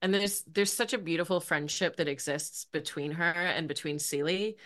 and 0.01 0.15
there's 0.15 0.43
there's 0.45 0.73
such 0.73 0.93
a 0.93 0.99
beautiful 0.99 1.41
friendship 1.41 1.97
that 1.97 2.09
exists 2.09 2.67
between 2.73 3.13
her 3.13 3.25
and 3.25 3.69
between 3.69 3.99
Celie 3.99 4.57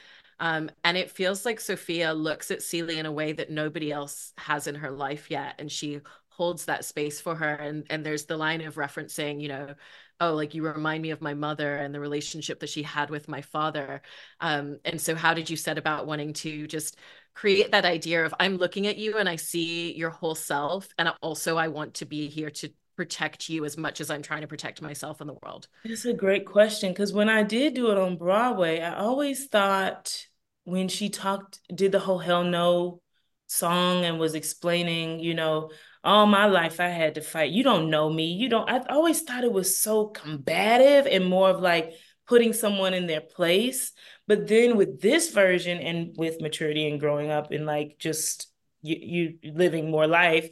um, 0.40 0.70
and 0.84 0.96
it 0.96 1.10
feels 1.10 1.44
like 1.44 1.60
Sofia 1.60 2.14
looks 2.14 2.50
at 2.50 2.62
Celie 2.62 2.98
in 2.98 3.04
a 3.04 3.12
way 3.12 3.32
that 3.32 3.50
nobody 3.50 3.92
else 3.92 4.32
has 4.38 4.66
in 4.66 4.74
her 4.74 4.90
life 4.90 5.30
yet. 5.30 5.54
And 5.58 5.70
she 5.70 6.00
holds 6.30 6.64
that 6.64 6.86
space 6.86 7.20
for 7.20 7.34
her. 7.34 7.54
And, 7.54 7.86
and 7.90 8.04
there's 8.04 8.24
the 8.24 8.38
line 8.38 8.62
of 8.62 8.76
referencing, 8.76 9.42
you 9.42 9.48
know, 9.48 9.74
oh, 10.18 10.34
like 10.34 10.54
you 10.54 10.66
remind 10.66 11.02
me 11.02 11.10
of 11.10 11.20
my 11.20 11.34
mother 11.34 11.76
and 11.76 11.94
the 11.94 12.00
relationship 12.00 12.60
that 12.60 12.70
she 12.70 12.82
had 12.82 13.10
with 13.10 13.28
my 13.28 13.42
father. 13.42 14.00
Um, 14.40 14.78
and 14.86 14.98
so, 14.98 15.14
how 15.14 15.34
did 15.34 15.50
you 15.50 15.56
set 15.56 15.76
about 15.76 16.06
wanting 16.06 16.32
to 16.34 16.66
just 16.66 16.96
create 17.34 17.72
that 17.72 17.84
idea 17.84 18.24
of 18.24 18.34
I'm 18.38 18.56
looking 18.56 18.86
at 18.86 18.98
you 18.98 19.16
and 19.18 19.28
I 19.28 19.36
see 19.36 19.94
your 19.94 20.10
whole 20.10 20.34
self. 20.34 20.88
And 20.98 21.12
also, 21.22 21.56
I 21.56 21.68
want 21.68 21.94
to 21.94 22.06
be 22.06 22.28
here 22.28 22.50
to 22.50 22.70
protect 23.00 23.48
you 23.48 23.64
as 23.64 23.78
much 23.78 23.98
as 24.02 24.10
I'm 24.10 24.20
trying 24.20 24.42
to 24.42 24.46
protect 24.46 24.82
myself 24.82 25.22
in 25.22 25.26
the 25.26 25.36
world? 25.42 25.68
It's 25.84 26.04
a 26.04 26.12
great 26.12 26.44
question 26.44 26.92
because 26.92 27.14
when 27.14 27.30
I 27.30 27.42
did 27.42 27.72
do 27.72 27.90
it 27.90 27.96
on 27.96 28.18
Broadway, 28.18 28.80
I 28.80 28.94
always 28.94 29.46
thought 29.46 30.26
when 30.64 30.88
she 30.88 31.08
talked, 31.08 31.60
did 31.74 31.92
the 31.92 31.98
whole 31.98 32.18
Hell 32.18 32.44
No 32.44 33.00
song 33.46 34.04
and 34.04 34.18
was 34.18 34.34
explaining, 34.34 35.20
you 35.20 35.32
know, 35.32 35.70
all 36.04 36.26
my 36.26 36.44
life 36.44 36.78
I 36.78 36.88
had 36.88 37.14
to 37.14 37.22
fight. 37.22 37.52
You 37.52 37.62
don't 37.62 37.88
know 37.88 38.10
me. 38.10 38.34
You 38.34 38.50
don't, 38.50 38.68
I 38.68 38.80
always 38.90 39.22
thought 39.22 39.44
it 39.44 39.52
was 39.52 39.78
so 39.78 40.08
combative 40.08 41.06
and 41.10 41.24
more 41.24 41.48
of 41.48 41.60
like 41.60 41.94
putting 42.26 42.52
someone 42.52 42.92
in 42.92 43.06
their 43.06 43.22
place. 43.22 43.92
But 44.30 44.46
then 44.46 44.76
with 44.76 45.00
this 45.00 45.32
version 45.32 45.80
and 45.80 46.16
with 46.16 46.40
maturity 46.40 46.88
and 46.88 47.00
growing 47.00 47.32
up 47.32 47.50
and 47.50 47.66
like 47.66 47.96
just 47.98 48.46
you, 48.80 48.96
you 49.42 49.52
living 49.52 49.90
more 49.90 50.06
life, 50.06 50.48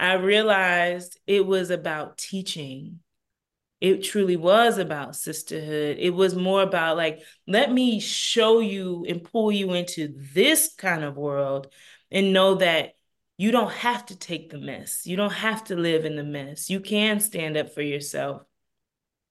I 0.00 0.14
realized 0.14 1.16
it 1.28 1.46
was 1.46 1.70
about 1.70 2.18
teaching 2.18 2.98
it 3.80 4.02
truly 4.02 4.36
was 4.36 4.78
about 4.78 5.14
sisterhood. 5.14 5.96
It 5.98 6.10
was 6.10 6.34
more 6.34 6.62
about 6.62 6.96
like, 6.96 7.22
let 7.46 7.72
me 7.72 8.00
show 8.00 8.58
you 8.58 9.06
and 9.08 9.22
pull 9.22 9.50
you 9.50 9.72
into 9.74 10.14
this 10.34 10.74
kind 10.76 11.02
of 11.02 11.16
world 11.16 11.68
and 12.10 12.32
know 12.32 12.56
that 12.56 12.94
you 13.38 13.52
don't 13.52 13.72
have 13.72 14.04
to 14.06 14.18
take 14.18 14.50
the 14.50 14.58
mess. 14.58 15.06
You 15.06 15.16
don't 15.16 15.32
have 15.32 15.64
to 15.64 15.76
live 15.76 16.04
in 16.04 16.16
the 16.16 16.24
mess. 16.24 16.68
You 16.68 16.80
can 16.80 17.20
stand 17.20 17.56
up 17.56 17.72
for 17.72 17.80
yourself. 17.80 18.42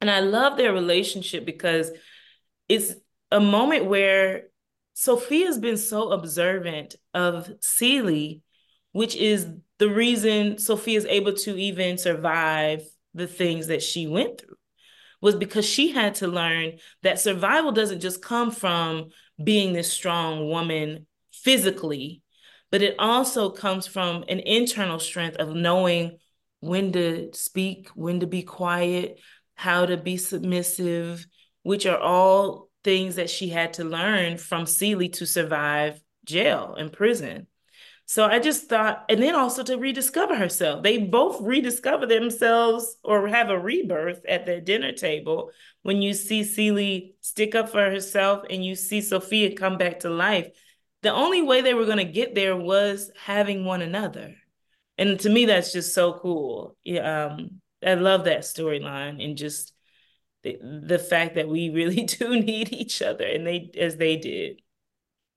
And 0.01 0.09
I 0.09 0.21
love 0.21 0.57
their 0.57 0.73
relationship 0.73 1.45
because 1.45 1.91
it's 2.69 2.95
a 3.31 3.39
moment 3.39 3.86
where 3.86 4.43
Sofia's 4.93 5.57
been 5.57 5.77
so 5.77 6.12
observant 6.12 6.95
of 7.13 7.51
Celie, 7.62 8.41
which 8.91 9.15
is 9.15 9.48
the 9.77 9.89
reason 9.89 10.57
Sofia's 10.57 11.05
able 11.05 11.33
to 11.33 11.55
even 11.57 11.98
survive 11.98 12.81
the 13.13 13.27
things 13.27 13.67
that 13.67 13.81
she 13.81 14.07
went 14.07 14.41
through 14.41 14.55
was 15.21 15.36
because 15.36 15.65
she 15.65 15.91
had 15.91 16.15
to 16.15 16.27
learn 16.27 16.74
that 17.03 17.19
survival 17.19 17.71
doesn't 17.71 18.00
just 18.00 18.21
come 18.21 18.51
from 18.51 19.09
being 19.41 19.74
this 19.74 19.91
strong 19.91 20.48
woman 20.48 21.05
physically, 21.31 22.21
but 22.71 22.81
it 22.81 22.95
also 23.00 23.50
comes 23.50 23.88
from 23.88 24.24
an 24.27 24.39
internal 24.39 25.00
strength 25.00 25.38
of 25.38 25.55
knowing 25.55 26.17
when 26.62 26.91
to 26.91 27.29
speak, 27.33 27.89
when 27.95 28.19
to 28.19 28.27
be 28.27 28.43
quiet, 28.43 29.19
how 29.55 29.86
to 29.86 29.98
be 29.98 30.17
submissive, 30.17 31.25
which 31.63 31.86
are 31.86 32.00
all 32.00 32.68
things 32.89 33.17
that 33.17 33.29
she 33.29 33.50
had 33.50 33.74
to 33.74 33.84
learn 33.84 34.39
from 34.39 34.65
Celie 34.65 35.10
to 35.10 35.27
survive 35.27 36.01
jail 36.25 36.74
and 36.75 36.91
prison. 36.91 37.46
So 38.08 38.25
I 38.25 38.39
just 38.39 38.67
thought, 38.67 39.05
and 39.10 39.22
then 39.22 39.36
also 39.36 39.62
to 39.62 39.77
rediscover 39.77 40.36
herself. 40.36 40.81
They 40.81 40.98
both 40.98 41.39
rediscover 41.39 42.08
themselves 42.08 42.98
or 43.03 43.27
have 43.27 43.51
a 43.51 43.60
rebirth 43.60 44.25
at 44.27 44.48
their 44.48 44.60
dinner 44.60 44.91
table 44.91 45.51
when 45.84 46.01
you 46.01 46.15
see 46.15 46.43
Celie 46.43 47.13
stick 47.22 47.53
up 47.53 47.69
for 47.69 47.91
herself 47.91 48.43
and 48.50 48.65
you 48.65 48.74
see 48.74 49.01
Sofia 49.01 49.55
come 49.55 49.77
back 49.77 50.00
to 50.00 50.10
life. 50.10 50.48
The 51.03 51.13
only 51.13 51.43
way 51.43 51.62
they 51.62 51.75
were 51.75 51.86
going 51.86 52.03
to 52.03 52.05
get 52.05 52.34
there 52.34 52.58
was 52.58 53.12
having 53.24 53.65
one 53.65 53.84
another. 53.84 54.34
And 54.98 55.19
to 55.19 55.29
me, 55.29 55.46
that's 55.46 55.72
just 55.72 55.93
so 55.93 56.13
cool. 56.13 56.75
Um, 57.00 57.62
I 57.86 57.93
love 57.93 58.24
that 58.24 58.41
storyline 58.41 59.24
and 59.24 59.38
just 59.38 59.74
the, 60.43 60.58
the 60.62 61.00
fact 61.00 61.36
that 61.36 61.48
we 61.50 61.69
really 61.69 62.03
do 62.05 62.39
need 62.39 62.72
each 62.74 63.01
other 63.01 63.25
and 63.25 63.46
they 63.48 63.72
as 63.77 63.98
they 63.98 64.17
did. 64.17 64.62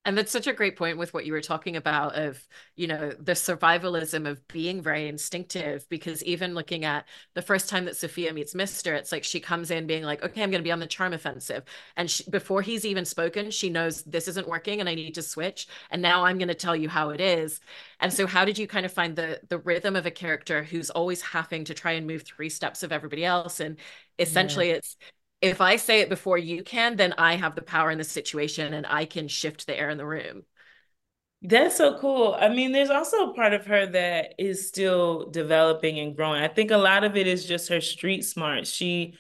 And 0.04 0.18
that's 0.18 0.32
such 0.32 0.48
a 0.48 0.52
great 0.52 0.76
point 0.76 0.98
with 0.98 1.14
what 1.14 1.26
you 1.26 1.32
were 1.32 1.40
talking 1.40 1.76
about 1.76 2.16
of, 2.16 2.44
you 2.74 2.88
know, 2.88 3.12
the 3.20 3.32
survivalism 3.32 4.28
of 4.28 4.46
being 4.48 4.82
very 4.82 5.06
instinctive. 5.06 5.88
Because 5.88 6.24
even 6.24 6.54
looking 6.54 6.84
at 6.84 7.06
the 7.34 7.42
first 7.42 7.68
time 7.68 7.84
that 7.84 7.96
Sofia 7.96 8.32
meets 8.32 8.52
Mister, 8.54 8.94
it's 8.94 9.12
like 9.12 9.22
she 9.22 9.38
comes 9.38 9.70
in 9.70 9.86
being 9.86 10.02
like, 10.02 10.24
okay, 10.24 10.42
I'm 10.42 10.50
going 10.50 10.60
to 10.60 10.66
be 10.66 10.72
on 10.72 10.80
the 10.80 10.86
charm 10.86 11.12
offensive. 11.12 11.62
And 11.96 12.10
she, 12.10 12.28
before 12.28 12.62
he's 12.62 12.84
even 12.84 13.04
spoken, 13.04 13.52
she 13.52 13.70
knows 13.70 14.02
this 14.02 14.26
isn't 14.26 14.48
working 14.48 14.80
and 14.80 14.88
I 14.88 14.96
need 14.96 15.14
to 15.14 15.22
switch. 15.22 15.68
And 15.90 16.02
now 16.02 16.24
I'm 16.24 16.38
going 16.38 16.48
to 16.48 16.54
tell 16.54 16.74
you 16.74 16.88
how 16.88 17.10
it 17.10 17.20
is. 17.20 17.60
And 18.00 18.12
so, 18.12 18.26
how 18.26 18.44
did 18.44 18.58
you 18.58 18.66
kind 18.66 18.84
of 18.84 18.92
find 18.92 19.14
the 19.14 19.40
the 19.48 19.58
rhythm 19.58 19.94
of 19.94 20.04
a 20.06 20.10
character 20.10 20.64
who's 20.64 20.90
always 20.90 21.22
having 21.22 21.64
to 21.66 21.74
try 21.74 21.92
and 21.92 22.08
move 22.08 22.24
three 22.24 22.48
steps 22.48 22.82
of 22.82 22.90
everybody 22.90 23.24
else? 23.24 23.60
And 23.60 23.76
essentially, 24.18 24.70
yeah. 24.70 24.76
it's 24.76 24.96
if 25.42 25.60
I 25.60 25.76
say 25.76 26.00
it 26.00 26.08
before 26.08 26.38
you 26.38 26.62
can, 26.62 26.96
then 26.96 27.14
I 27.18 27.34
have 27.34 27.56
the 27.56 27.62
power 27.62 27.90
in 27.90 27.98
the 27.98 28.04
situation 28.04 28.72
and 28.72 28.86
I 28.86 29.04
can 29.04 29.26
shift 29.26 29.66
the 29.66 29.78
air 29.78 29.90
in 29.90 29.98
the 29.98 30.06
room. 30.06 30.44
That's 31.42 31.76
so 31.76 31.98
cool. 31.98 32.36
I 32.38 32.48
mean, 32.48 32.70
there's 32.70 32.90
also 32.90 33.30
a 33.30 33.34
part 33.34 33.52
of 33.52 33.66
her 33.66 33.86
that 33.86 34.34
is 34.38 34.68
still 34.68 35.28
developing 35.30 35.98
and 35.98 36.16
growing. 36.16 36.40
I 36.40 36.46
think 36.46 36.70
a 36.70 36.76
lot 36.76 37.02
of 37.02 37.16
it 37.16 37.26
is 37.26 37.44
just 37.44 37.68
her 37.68 37.80
street 37.80 38.24
smart. 38.24 38.68
She 38.68 39.14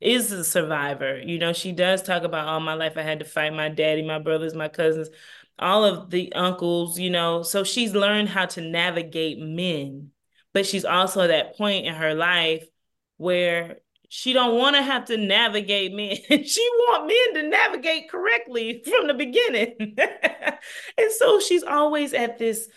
is 0.00 0.32
a 0.32 0.42
survivor. 0.42 1.18
You 1.18 1.38
know, 1.38 1.52
she 1.52 1.72
does 1.72 2.02
talk 2.02 2.22
about 2.22 2.48
all 2.48 2.60
my 2.60 2.72
life 2.72 2.94
I 2.96 3.02
had 3.02 3.18
to 3.18 3.26
fight 3.26 3.52
my 3.52 3.68
daddy, 3.68 4.02
my 4.02 4.18
brothers, 4.18 4.54
my 4.54 4.68
cousins, 4.68 5.10
all 5.58 5.84
of 5.84 6.08
the 6.08 6.32
uncles, 6.32 6.98
you 6.98 7.10
know. 7.10 7.42
So 7.42 7.62
she's 7.62 7.94
learned 7.94 8.30
how 8.30 8.46
to 8.46 8.62
navigate 8.62 9.38
men. 9.38 10.12
But 10.54 10.64
she's 10.64 10.86
also 10.86 11.20
at 11.20 11.26
that 11.26 11.58
point 11.58 11.84
in 11.84 11.94
her 11.94 12.14
life 12.14 12.66
where 13.18 13.80
she 14.08 14.32
don't 14.32 14.56
want 14.56 14.76
to 14.76 14.82
have 14.82 15.06
to 15.06 15.16
navigate 15.16 15.92
men. 15.92 16.16
she 16.44 16.68
want 16.78 17.06
men 17.06 17.42
to 17.42 17.48
navigate 17.48 18.10
correctly 18.10 18.82
from 18.84 19.06
the 19.06 19.14
beginning. 19.14 19.74
and 20.98 21.12
so 21.12 21.40
she's 21.40 21.62
always 21.62 22.12
at 22.12 22.38
this 22.38 22.68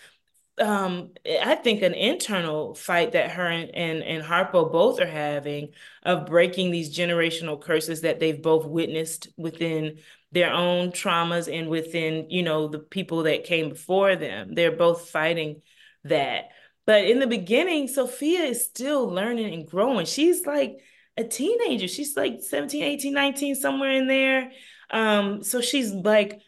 um 0.60 1.10
I 1.42 1.54
think 1.54 1.82
an 1.82 1.94
internal 1.94 2.74
fight 2.74 3.12
that 3.12 3.30
her 3.30 3.46
and, 3.46 3.70
and 3.74 4.02
and 4.02 4.22
Harpo 4.22 4.70
both 4.70 5.00
are 5.00 5.06
having 5.06 5.70
of 6.02 6.26
breaking 6.26 6.70
these 6.70 6.94
generational 6.94 7.60
curses 7.60 8.02
that 8.02 8.20
they've 8.20 8.40
both 8.42 8.66
witnessed 8.66 9.28
within 9.36 9.98
their 10.32 10.52
own 10.52 10.92
traumas 10.92 11.52
and 11.52 11.68
within, 11.68 12.30
you 12.30 12.42
know, 12.42 12.68
the 12.68 12.78
people 12.78 13.24
that 13.24 13.44
came 13.44 13.70
before 13.70 14.16
them. 14.16 14.54
They're 14.54 14.76
both 14.76 15.08
fighting 15.10 15.62
that. 16.04 16.50
But 16.86 17.04
in 17.04 17.18
the 17.18 17.26
beginning, 17.26 17.88
Sofia 17.88 18.40
is 18.40 18.64
still 18.64 19.08
learning 19.08 19.52
and 19.52 19.66
growing. 19.66 20.06
She's 20.06 20.46
like 20.46 20.80
a 21.16 21.24
teenager. 21.24 21.88
She's 21.88 22.16
like 22.16 22.40
17, 22.42 22.82
18, 22.82 23.12
19, 23.12 23.54
somewhere 23.54 23.92
in 23.92 24.06
there. 24.06 24.52
Um, 24.90 25.42
so 25.42 25.60
she's 25.60 25.92
like, 25.92 26.40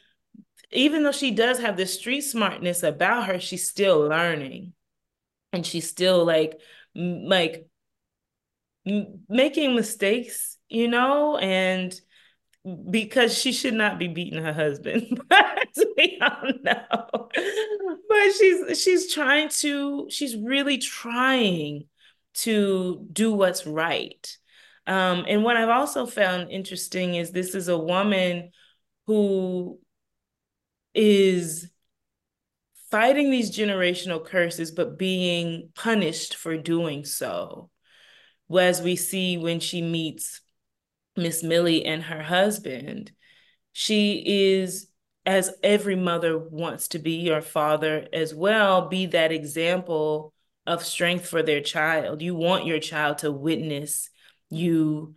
even 0.71 1.02
though 1.02 1.12
she 1.12 1.31
does 1.31 1.59
have 1.59 1.76
the 1.76 1.87
street 1.87 2.23
smartness 2.23 2.83
about 2.83 3.26
her, 3.26 3.38
she's 3.38 3.69
still 3.69 4.00
learning. 4.00 4.73
And 5.52 5.66
she's 5.66 5.88
still 5.88 6.25
like, 6.25 6.61
like 6.95 7.66
making 9.28 9.75
mistakes, 9.75 10.57
you 10.69 10.88
know, 10.88 11.37
and 11.37 11.99
because 12.90 13.37
she 13.37 13.52
should 13.52 13.75
not 13.75 13.99
be 13.99 14.09
beating 14.09 14.42
her 14.42 14.52
husband. 14.52 15.21
But 15.28 15.69
we 15.97 16.19
all 16.21 16.52
know. 16.62 17.28
But 18.09 18.33
she's 18.38 18.83
she's 18.83 19.12
trying 19.14 19.49
to, 19.61 20.07
she's 20.11 20.37
really 20.37 20.78
trying 20.78 21.85
to 22.35 23.07
do 23.12 23.33
what's 23.33 23.66
right. 23.66 24.37
Um, 24.86 25.24
and 25.28 25.44
what 25.44 25.56
I've 25.56 25.68
also 25.68 26.06
found 26.06 26.50
interesting 26.50 27.14
is 27.14 27.30
this 27.30 27.54
is 27.54 27.68
a 27.68 27.78
woman 27.78 28.50
who 29.06 29.78
is 30.94 31.70
fighting 32.90 33.30
these 33.30 33.56
generational 33.56 34.24
curses, 34.24 34.70
but 34.70 34.98
being 34.98 35.70
punished 35.74 36.36
for 36.36 36.56
doing 36.56 37.04
so. 37.04 37.70
As 38.54 38.82
we 38.82 38.96
see 38.96 39.38
when 39.38 39.60
she 39.60 39.80
meets 39.80 40.40
Miss 41.16 41.42
Millie 41.42 41.84
and 41.84 42.02
her 42.02 42.22
husband, 42.22 43.12
she 43.72 44.22
is 44.26 44.88
as 45.24 45.54
every 45.62 45.96
mother 45.96 46.38
wants 46.38 46.88
to 46.88 46.98
be 46.98 47.30
or 47.30 47.40
father 47.40 48.06
as 48.12 48.34
well, 48.34 48.88
be 48.88 49.06
that 49.06 49.32
example 49.32 50.34
of 50.66 50.84
strength 50.84 51.26
for 51.26 51.42
their 51.42 51.60
child. 51.60 52.20
You 52.20 52.34
want 52.34 52.66
your 52.66 52.80
child 52.80 53.18
to 53.18 53.32
witness 53.32 54.10
you 54.52 55.14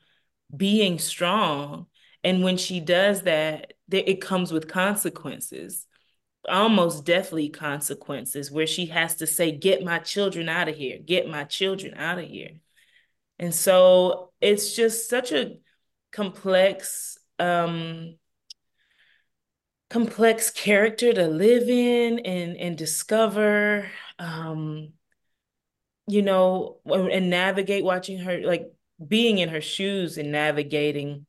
being 0.56 1.00
strong. 1.00 1.88
And 2.24 2.44
when 2.44 2.58
she 2.58 2.80
does 2.80 3.24
that, 3.24 3.74
it 3.92 4.22
comes 4.22 4.52
with 4.52 4.68
consequences, 4.68 5.86
almost 6.50 7.06
deathly 7.06 7.50
consequences, 7.50 8.52
where 8.52 8.68
she 8.68 8.88
has 8.88 9.16
to 9.16 9.28
say, 9.28 9.52
Get 9.52 9.84
my 9.84 10.00
children 10.00 10.50
out 10.50 10.68
of 10.68 10.76
here, 10.76 10.98
get 10.98 11.28
my 11.28 11.44
children 11.44 11.94
out 11.96 12.18
of 12.20 12.26
here. 12.26 12.60
And 13.38 13.54
so 13.54 14.32
it's 14.42 14.76
just 14.76 15.10
such 15.10 15.32
a 15.32 15.58
complex 16.12 17.18
um 17.40 18.16
complex 19.90 20.50
character 20.50 21.12
to 21.12 21.28
live 21.28 21.68
in 21.70 22.20
and 22.20 22.56
and 22.58 22.78
discover 22.78 23.90
um 24.18 24.94
you 26.08 26.22
know 26.22 26.78
and 26.86 27.30
navigate 27.30 27.84
watching 27.84 28.18
her 28.20 28.40
like 28.40 28.72
being 29.06 29.38
in 29.38 29.50
her 29.50 29.62
shoes 29.62 30.18
and 30.18 30.32
navigating 30.32 31.26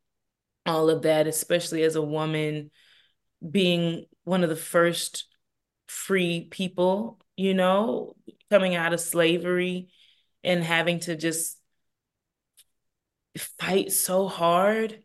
all 0.65 0.91
of 0.91 1.03
that 1.03 1.27
especially 1.27 1.83
as 1.83 1.97
a 1.97 2.03
woman 2.03 2.71
being 3.49 4.05
one 4.25 4.43
of 4.43 4.49
the 4.49 4.57
first 4.57 5.27
free 5.87 6.47
people 6.51 7.21
you 7.37 7.55
know 7.55 8.15
coming 8.51 8.75
out 8.75 8.93
of 8.93 9.01
slavery 9.01 9.89
and 10.45 10.63
having 10.63 11.01
to 11.01 11.17
just 11.17 11.59
fight 13.37 13.93
so 13.93 14.29
hard 14.29 15.03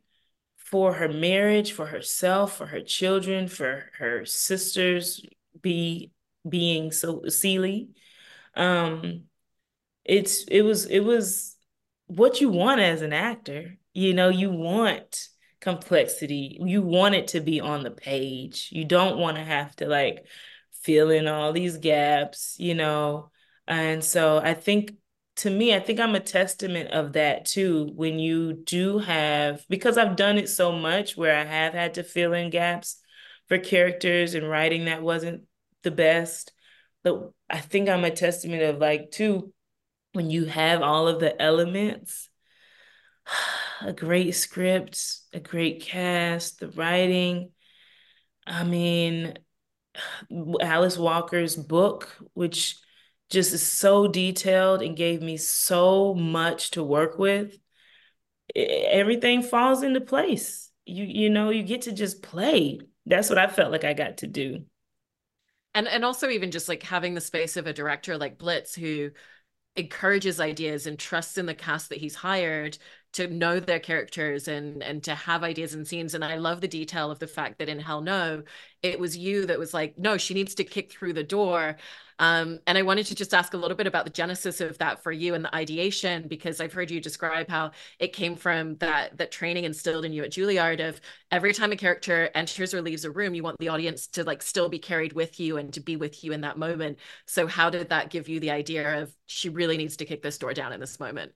for 0.72 0.94
her 0.94 1.10
marriage, 1.10 1.74
for 1.74 1.86
herself, 1.86 2.58
for 2.58 2.66
her 2.66 2.82
children, 2.82 3.48
for 3.48 3.90
her 3.98 4.26
sisters 4.26 5.26
be 5.62 6.12
being 6.48 6.92
so 6.92 7.24
Celie. 7.28 7.90
Um 8.56 9.24
it's 10.06 10.44
it 10.46 10.62
was 10.62 10.86
it 10.86 11.02
was 11.02 11.51
what 12.16 12.42
you 12.42 12.50
want 12.50 12.82
as 12.82 13.02
an 13.02 13.14
actor. 13.14 13.78
You 13.94 14.14
know, 14.14 14.30
you 14.30 14.52
want 14.52 15.28
complexity. 15.60 16.58
You 16.62 16.82
want 16.82 17.16
it 17.16 17.30
to 17.30 17.40
be 17.40 17.62
on 17.62 17.84
the 17.84 17.92
page. 17.92 18.70
You 18.72 18.86
don't 18.86 19.18
want 19.18 19.38
to 19.38 19.44
have 19.44 19.76
to 19.78 19.88
like 19.88 20.26
fill 20.84 21.10
in 21.10 21.28
all 21.28 21.54
these 21.54 21.78
gaps, 21.78 22.56
you 22.60 22.76
know. 22.76 23.32
And 23.68 24.04
so 24.04 24.40
I 24.44 24.54
think 24.54 24.94
to 25.38 25.50
me, 25.50 25.74
I 25.74 25.80
think 25.80 26.00
I'm 26.00 26.16
a 26.16 26.20
testament 26.20 26.92
of 26.92 27.14
that 27.14 27.46
too. 27.46 27.92
When 27.96 28.20
you 28.20 28.54
do 28.54 29.00
have, 29.00 29.66
because 29.70 29.98
I've 29.98 30.16
done 30.16 30.38
it 30.38 30.50
so 30.50 30.72
much 30.72 31.16
where 31.16 31.38
I 31.38 31.46
have 31.46 31.74
had 31.74 31.94
to 31.94 32.04
fill 32.04 32.34
in 32.34 32.50
gaps 32.50 32.98
for 33.48 33.58
characters 33.58 34.34
and 34.34 34.50
writing 34.50 34.86
that 34.86 35.02
wasn't 35.02 35.44
the 35.84 35.92
best. 35.92 36.52
But 37.04 37.32
I 37.50 37.60
think 37.60 37.88
I'm 37.88 38.04
a 38.04 38.12
testament 38.12 38.64
of 38.64 38.78
like, 38.78 39.12
too, 39.12 39.54
when 40.14 40.30
you 40.30 40.46
have 40.46 40.82
all 40.82 41.08
of 41.08 41.20
the 41.20 41.40
elements, 41.42 42.30
a 43.82 43.94
great 43.94 44.36
script, 44.36 45.20
a 45.34 45.40
great 45.40 45.82
cast, 45.82 46.60
the 46.60 46.70
writing. 46.70 47.52
I 48.46 48.64
mean, 48.64 49.36
Alice 50.62 50.98
Walker's 50.98 51.56
book, 51.56 52.16
which 52.34 52.78
just 53.30 53.54
is 53.54 53.66
so 53.66 54.08
detailed 54.08 54.82
and 54.82 54.96
gave 54.96 55.22
me 55.22 55.38
so 55.38 56.14
much 56.14 56.72
to 56.72 56.84
work 56.84 57.18
with. 57.18 57.58
Everything 58.54 59.42
falls 59.42 59.84
into 59.84 60.02
place. 60.02 60.70
You 60.86 61.06
you 61.06 61.30
know, 61.30 61.50
you 61.50 61.64
get 61.64 61.84
to 61.84 61.94
just 61.94 62.22
play. 62.22 62.80
That's 63.06 63.30
what 63.30 63.40
I 63.40 63.48
felt 63.48 63.72
like 63.72 63.86
I 63.86 63.94
got 63.94 64.18
to 64.18 64.28
do. 64.28 64.66
And 65.74 65.88
and 65.88 66.04
also 66.04 66.28
even 66.28 66.52
just 66.52 66.68
like 66.68 66.84
having 66.84 67.14
the 67.14 67.22
space 67.22 67.56
of 67.56 67.68
a 67.68 67.74
director 67.74 68.18
like 68.18 68.38
Blitz 68.38 68.76
who 68.76 69.12
encourages 69.76 70.40
ideas 70.40 70.86
and 70.88 71.00
trusts 71.00 71.38
in 71.38 71.46
the 71.46 71.54
cast 71.56 71.90
that 71.90 71.98
he's 72.00 72.16
hired 72.16 72.78
to 73.14 73.28
know 73.28 73.60
their 73.60 73.80
characters 73.80 74.48
and 74.48 74.82
and 74.84 75.04
to 75.04 75.14
have 75.16 75.44
ideas 75.44 75.74
and 75.74 75.88
scenes 75.88 76.14
and 76.14 76.24
i 76.24 76.36
love 76.36 76.62
the 76.62 76.68
detail 76.68 77.12
of 77.12 77.20
the 77.20 77.28
fact 77.28 77.60
that 77.60 77.70
in 77.70 77.80
hell 77.80 78.02
no 78.02 78.44
it 78.82 79.00
was 79.00 79.18
you 79.18 79.46
that 79.46 79.60
was 79.60 79.74
like 79.74 79.98
no 79.98 80.18
she 80.18 80.34
needs 80.34 80.56
to 80.56 80.64
kick 80.64 80.92
through 80.92 81.14
the 81.14 81.24
door 81.24 81.78
um, 82.22 82.60
and 82.68 82.78
I 82.78 82.84
wanted 82.84 83.08
to 83.08 83.16
just 83.16 83.34
ask 83.34 83.56
a 83.56 83.58
little 83.58 83.76
bit 83.76 83.88
about 83.88 84.06
the 84.06 84.12
genesis 84.12 84.62
of 84.62 84.78
that 84.78 85.02
for 85.02 85.12
you 85.12 85.34
and 85.34 85.44
the 85.44 85.56
ideation, 85.56 86.28
because 86.28 86.62
I've 86.62 86.72
heard 86.72 86.92
you 86.92 87.02
describe 87.02 87.50
how 87.50 87.72
it 87.98 88.14
came 88.14 88.36
from 88.36 88.76
that 88.76 89.18
that 89.18 89.32
training 89.32 89.64
instilled 89.64 90.06
in 90.06 90.14
you 90.14 90.24
at 90.24 90.30
Juilliard 90.30 90.88
of 90.88 91.02
every 91.32 91.52
time 91.52 91.72
a 91.72 91.76
character 91.76 92.30
enters 92.36 92.76
or 92.76 92.82
leaves 92.84 93.06
a 93.06 93.12
room, 93.12 93.34
you 93.34 93.42
want 93.42 93.58
the 93.58 93.70
audience 93.70 94.06
to 94.10 94.24
like 94.24 94.44
still 94.44 94.70
be 94.70 94.78
carried 94.78 95.14
with 95.14 95.40
you 95.40 95.58
and 95.58 95.74
to 95.74 95.80
be 95.80 95.96
with 95.96 96.24
you 96.24 96.32
in 96.32 96.42
that 96.42 96.60
moment. 96.60 97.00
So 97.26 97.48
how 97.48 97.72
did 97.72 97.90
that 97.90 98.12
give 98.12 98.30
you 98.30 98.40
the 98.40 98.52
idea 98.52 99.02
of 99.02 99.12
she 99.26 99.50
really 99.50 99.78
needs 99.78 99.98
to 99.98 100.06
kick 100.06 100.22
this 100.22 100.38
door 100.38 100.54
down 100.54 100.74
in 100.74 100.80
this 100.80 101.00
moment? 101.00 101.32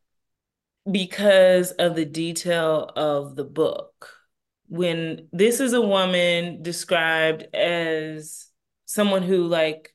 Because 0.90 1.72
of 1.72 1.96
the 1.96 2.06
detail 2.06 2.92
of 2.96 3.36
the 3.36 3.44
book. 3.44 4.12
When 4.68 5.28
this 5.32 5.60
is 5.60 5.74
a 5.74 5.82
woman 5.82 6.64
described 6.64 7.44
as 7.54 8.48
someone 8.86 9.24
who 9.24 9.44
like 9.44 9.94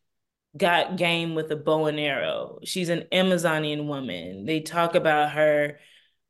got 0.57 0.96
game 0.96 1.35
with 1.35 1.50
a 1.50 1.57
bow 1.57 1.87
and 1.87 1.98
arrow. 1.98 2.59
She's 2.64 2.88
an 2.88 3.05
Amazonian 3.12 3.87
woman. 3.87 4.44
They 4.46 4.61
talk 4.61 4.94
about 4.94 5.33
her 5.33 5.79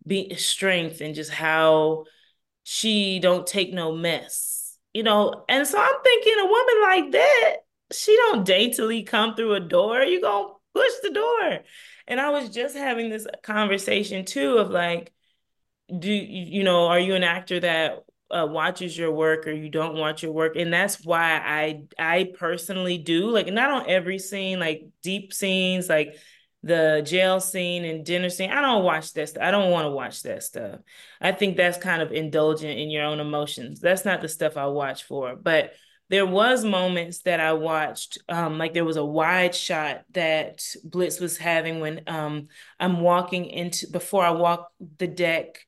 be 0.07 0.35
strength 0.37 1.01
and 1.01 1.15
just 1.15 1.31
how 1.31 2.05
she 2.63 3.19
don't 3.19 3.47
take 3.47 3.73
no 3.73 3.93
mess. 3.93 4.77
You 4.93 5.03
know, 5.05 5.45
and 5.49 5.67
so 5.67 5.79
I'm 5.79 6.03
thinking 6.03 6.35
a 6.39 6.47
woman 6.47 6.75
like 6.83 7.13
that, 7.13 7.57
she 7.93 8.17
don't 8.17 8.45
daintily 8.45 9.05
come 9.05 9.35
through 9.35 9.55
a 9.55 9.61
door. 9.61 10.03
You 10.03 10.21
gonna 10.21 10.49
push 10.75 10.93
the 11.03 11.11
door. 11.11 11.61
And 12.11 12.21
I 12.21 12.31
was 12.31 12.51
just 12.51 12.77
having 12.77 13.09
this 13.09 13.27
conversation 13.43 14.25
too 14.25 14.59
of 14.59 14.71
like, 14.71 15.13
do 15.97 16.13
you 16.13 16.65
know, 16.65 16.87
are 16.89 16.99
you 16.99 17.15
an 17.15 17.23
actor 17.23 17.61
that 17.61 18.05
uh, 18.31 18.47
watches 18.51 18.97
your 18.99 19.13
work 19.13 19.47
or 19.47 19.53
you 19.53 19.69
don't 19.69 19.97
watch 19.97 20.23
your 20.23 20.33
work? 20.33 20.57
And 20.57 20.73
that's 20.73 21.05
why 21.05 21.39
i 21.39 21.83
i 21.99 22.33
personally 22.39 22.99
do 22.99 23.31
like 23.31 23.47
not 23.47 23.71
on 23.71 23.89
every 23.89 24.19
scene 24.19 24.59
like 24.59 24.83
deep 25.03 25.33
scenes 25.33 25.89
like 25.89 26.17
the 26.63 27.03
jail 27.07 27.41
scene 27.41 27.85
and 27.85 28.05
dinner 28.05 28.29
scene. 28.29 28.51
I 28.51 28.61
don't 28.61 28.85
watch 28.85 29.13
that 29.15 29.31
stuff. 29.31 29.43
I 29.43 29.51
don't 29.51 29.71
want 29.71 29.87
to 29.87 29.91
watch 29.91 30.23
that 30.25 30.43
stuff. 30.43 30.81
I 31.21 31.33
think 31.33 31.57
that's 31.57 31.79
kind 31.79 32.03
of 32.03 32.13
indulgent 32.13 32.79
in 32.79 32.91
your 32.91 33.05
own 33.05 33.21
emotions. 33.21 33.81
That's 33.81 34.05
not 34.05 34.21
the 34.21 34.29
stuff 34.29 34.57
i 34.57 34.67
watch 34.67 35.05
for. 35.05 35.37
But 35.37 35.73
there 36.11 36.27
was 36.27 36.65
moments 36.65 37.21
that 37.23 37.41
i 37.41 37.53
watched 37.55 38.19
um, 38.29 38.59
like 38.59 38.75
there 38.75 38.85
was 38.85 38.99
a 38.99 39.05
wide 39.05 39.55
shot 39.55 40.03
that 40.13 40.63
blitz 40.85 41.19
was 41.19 41.39
having 41.39 41.81
when 41.81 42.03
um, 42.07 42.49
i'm 42.79 43.01
walking 43.01 43.47
into 43.47 43.87
before 43.91 44.25
i 44.25 44.31
walk 44.31 44.71
the 44.99 45.07
deck 45.07 45.65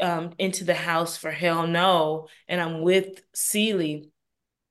um, 0.00 0.32
into 0.38 0.64
the 0.64 0.74
house 0.74 1.16
for 1.16 1.30
hell 1.30 1.66
no, 1.66 2.28
and 2.48 2.60
I'm 2.60 2.82
with 2.82 3.22
Celie, 3.34 4.10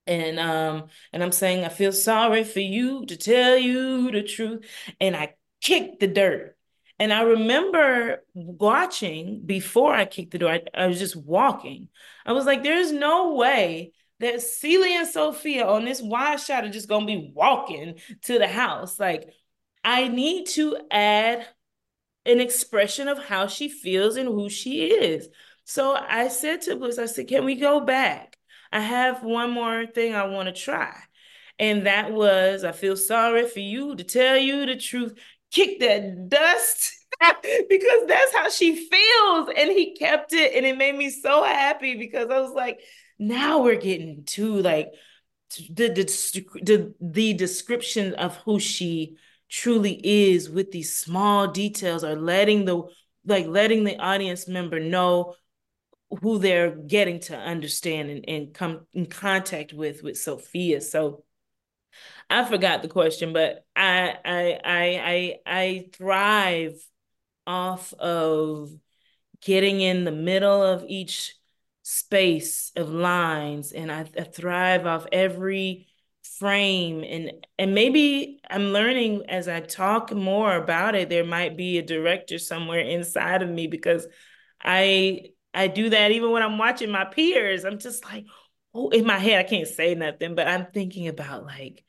and 0.08 0.40
um, 0.40 0.88
and 1.12 1.24
I'm 1.24 1.32
saying 1.32 1.66
I 1.66 1.70
feel 1.70 1.92
sorry 1.92 2.44
for 2.44 2.60
you 2.60 3.06
to 3.08 3.18
tell 3.18 3.58
you 3.58 4.12
the 4.12 4.24
truth, 4.24 4.66
and 5.00 5.16
I 5.16 5.36
kicked 5.62 6.00
the 6.00 6.08
dirt. 6.08 6.56
And 6.98 7.12
I 7.12 7.24
remember 7.24 8.24
watching 8.34 9.42
before 9.46 9.94
I 9.94 10.06
kicked 10.06 10.32
the 10.32 10.38
door, 10.40 10.52
I, 10.52 10.62
I 10.74 10.88
was 10.88 10.98
just 10.98 11.16
walking. 11.16 11.90
I 12.26 12.32
was 12.32 12.46
like, 12.46 12.64
there's 12.64 12.94
no 12.94 13.34
way 13.34 13.92
that 14.20 14.42
Celia 14.42 15.00
and 15.00 15.08
Sofia 15.08 15.68
on 15.68 15.86
this 15.86 16.02
wide 16.02 16.40
shot 16.40 16.64
are 16.64 16.70
just 16.70 16.88
gonna 16.88 17.06
be 17.06 17.32
walking 17.34 17.96
to 18.24 18.40
the 18.40 18.48
house. 18.48 19.00
Like, 19.00 19.30
I 19.84 20.08
need 20.08 20.48
to 20.50 20.78
add 20.90 21.46
an 22.26 22.40
expression 22.40 23.08
of 23.08 23.24
how 23.24 23.48
she 23.48 23.70
feels 23.70 24.16
and 24.16 24.28
who 24.28 24.50
she 24.50 24.86
is. 24.88 25.30
So 25.64 25.96
I 25.96 26.30
said 26.30 26.62
to 26.62 26.76
Blitz, 26.76 26.98
I 26.98 27.06
said, 27.06 27.28
can 27.28 27.46
we 27.46 27.56
go 27.56 27.80
back? 27.82 28.38
I 28.72 28.80
have 28.80 29.24
one 29.24 29.52
more 29.52 29.86
thing 29.86 30.16
I 30.16 30.26
want 30.26 30.48
to 30.48 30.62
try. 30.62 30.96
And 31.60 31.86
that 31.86 32.12
was, 32.12 32.64
I 32.64 32.72
feel 32.72 32.98
sorry 32.98 33.48
for 33.48 33.60
you 33.60 33.96
to 33.96 34.04
tell 34.04 34.38
you 34.38 34.66
the 34.66 34.76
truth. 34.76 35.18
Kick 35.52 35.80
that 35.80 36.30
dust 36.30 37.05
because 37.70 38.08
that's 38.08 38.36
how 38.36 38.50
she 38.50 38.76
feels. 38.76 39.50
And 39.56 39.72
he 39.72 39.96
kept 39.96 40.34
it. 40.34 40.54
And 40.56 40.66
it 40.66 40.78
made 40.78 40.96
me 40.96 41.10
so 41.10 41.44
happy 41.44 41.96
because 41.96 42.30
I 42.30 42.40
was 42.40 42.52
like, 42.52 42.82
now 43.18 43.62
we're 43.62 43.80
getting 43.80 44.24
to 44.26 44.62
like 44.62 44.92
the, 45.70 45.90
the, 45.90 46.94
the, 47.00 47.34
description 47.34 48.14
of 48.16 48.36
who 48.38 48.60
she 48.60 49.16
truly 49.50 50.00
is 50.04 50.50
with 50.50 50.72
these 50.72 50.98
small 50.98 51.48
details 51.48 52.04
or 52.04 52.16
letting 52.16 52.66
the 52.66 52.84
like 53.26 53.48
letting 53.48 53.84
the 53.84 53.98
audience 53.98 54.48
member 54.48 54.80
know 54.80 55.36
who 56.22 56.40
they're 56.40 56.76
getting 56.76 57.20
to 57.20 57.38
understand 57.38 58.10
and, 58.10 58.26
and 58.28 58.54
come 58.54 58.86
in 58.94 59.06
contact 59.06 59.74
with 59.74 60.04
with 60.04 60.18
Sofia. 60.18 60.82
So 60.82 61.24
I 62.30 62.44
forgot 62.44 62.82
the 62.82 62.88
question, 62.88 63.34
but 63.34 63.66
I 63.76 64.16
I 64.26 64.60
I 64.64 65.02
I 65.06 65.36
I 65.46 65.86
thrive 65.94 66.86
off 67.48 67.94
of 67.94 68.72
getting 69.42 69.82
in 69.82 70.04
the 70.04 70.12
middle 70.12 70.64
of 70.64 70.84
each 70.88 71.36
space 71.84 72.72
of 72.76 72.90
lines 72.90 73.72
and 73.72 73.92
I, 73.92 74.10
I 74.18 74.24
thrive 74.24 74.88
off 74.88 75.06
every 75.12 75.88
frame. 76.40 77.04
And 77.04 77.32
and 77.60 77.76
maybe 77.76 78.40
I'm 78.50 78.74
learning 78.74 79.24
as 79.30 79.48
I 79.48 79.60
talk 79.60 80.12
more 80.12 80.56
about 80.56 80.96
it 80.96 81.10
there 81.10 81.24
might 81.24 81.56
be 81.56 81.78
a 81.78 81.84
director 81.84 82.40
somewhere 82.40 82.80
inside 82.80 83.42
of 83.44 83.50
me 83.50 83.68
because 83.68 84.08
I 84.64 85.30
I 85.54 85.68
do 85.68 85.90
that 85.90 86.12
even 86.12 86.32
when 86.32 86.44
I'm 86.44 86.58
watching 86.58 86.92
my 86.92 87.06
peers. 87.06 87.64
I'm 87.66 87.78
just 87.80 88.04
like 88.04 88.26
oh 88.74 88.90
in 88.90 89.06
my 89.06 89.20
head 89.20 89.40
I 89.40 89.48
can't 89.48 89.68
say 89.68 89.94
nothing 89.96 90.34
but 90.36 90.48
I'm 90.48 90.66
thinking 90.74 91.08
about 91.08 91.46
like 91.46 91.84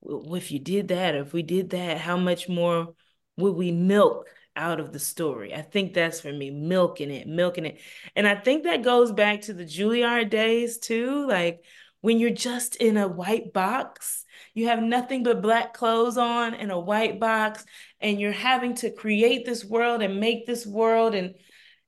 well, 0.00 0.36
if 0.36 0.52
you 0.52 0.60
did 0.60 0.88
that 0.88 1.14
or 1.16 1.22
if 1.22 1.32
we 1.32 1.42
did 1.42 1.70
that 1.70 1.98
how 1.98 2.16
much 2.16 2.48
more 2.48 2.94
would 3.36 3.56
we 3.56 3.72
milk 3.72 4.28
out 4.56 4.80
of 4.80 4.92
the 4.92 4.98
story. 4.98 5.54
I 5.54 5.62
think 5.62 5.94
that's 5.94 6.20
for 6.20 6.32
me, 6.32 6.50
milking 6.50 7.10
it, 7.10 7.26
milking 7.26 7.66
it. 7.66 7.80
And 8.16 8.26
I 8.26 8.34
think 8.34 8.64
that 8.64 8.82
goes 8.82 9.12
back 9.12 9.42
to 9.42 9.52
the 9.52 9.64
Juilliard 9.64 10.30
days 10.30 10.78
too. 10.78 11.26
Like 11.26 11.64
when 12.00 12.18
you're 12.18 12.30
just 12.30 12.76
in 12.76 12.96
a 12.96 13.08
white 13.08 13.52
box, 13.52 14.24
you 14.54 14.68
have 14.68 14.82
nothing 14.82 15.22
but 15.22 15.42
black 15.42 15.74
clothes 15.74 16.16
on 16.16 16.54
in 16.54 16.70
a 16.70 16.78
white 16.78 17.20
box, 17.20 17.64
and 18.00 18.20
you're 18.20 18.32
having 18.32 18.74
to 18.76 18.90
create 18.90 19.44
this 19.44 19.64
world 19.64 20.02
and 20.02 20.20
make 20.20 20.46
this 20.46 20.66
world 20.66 21.14
and 21.14 21.34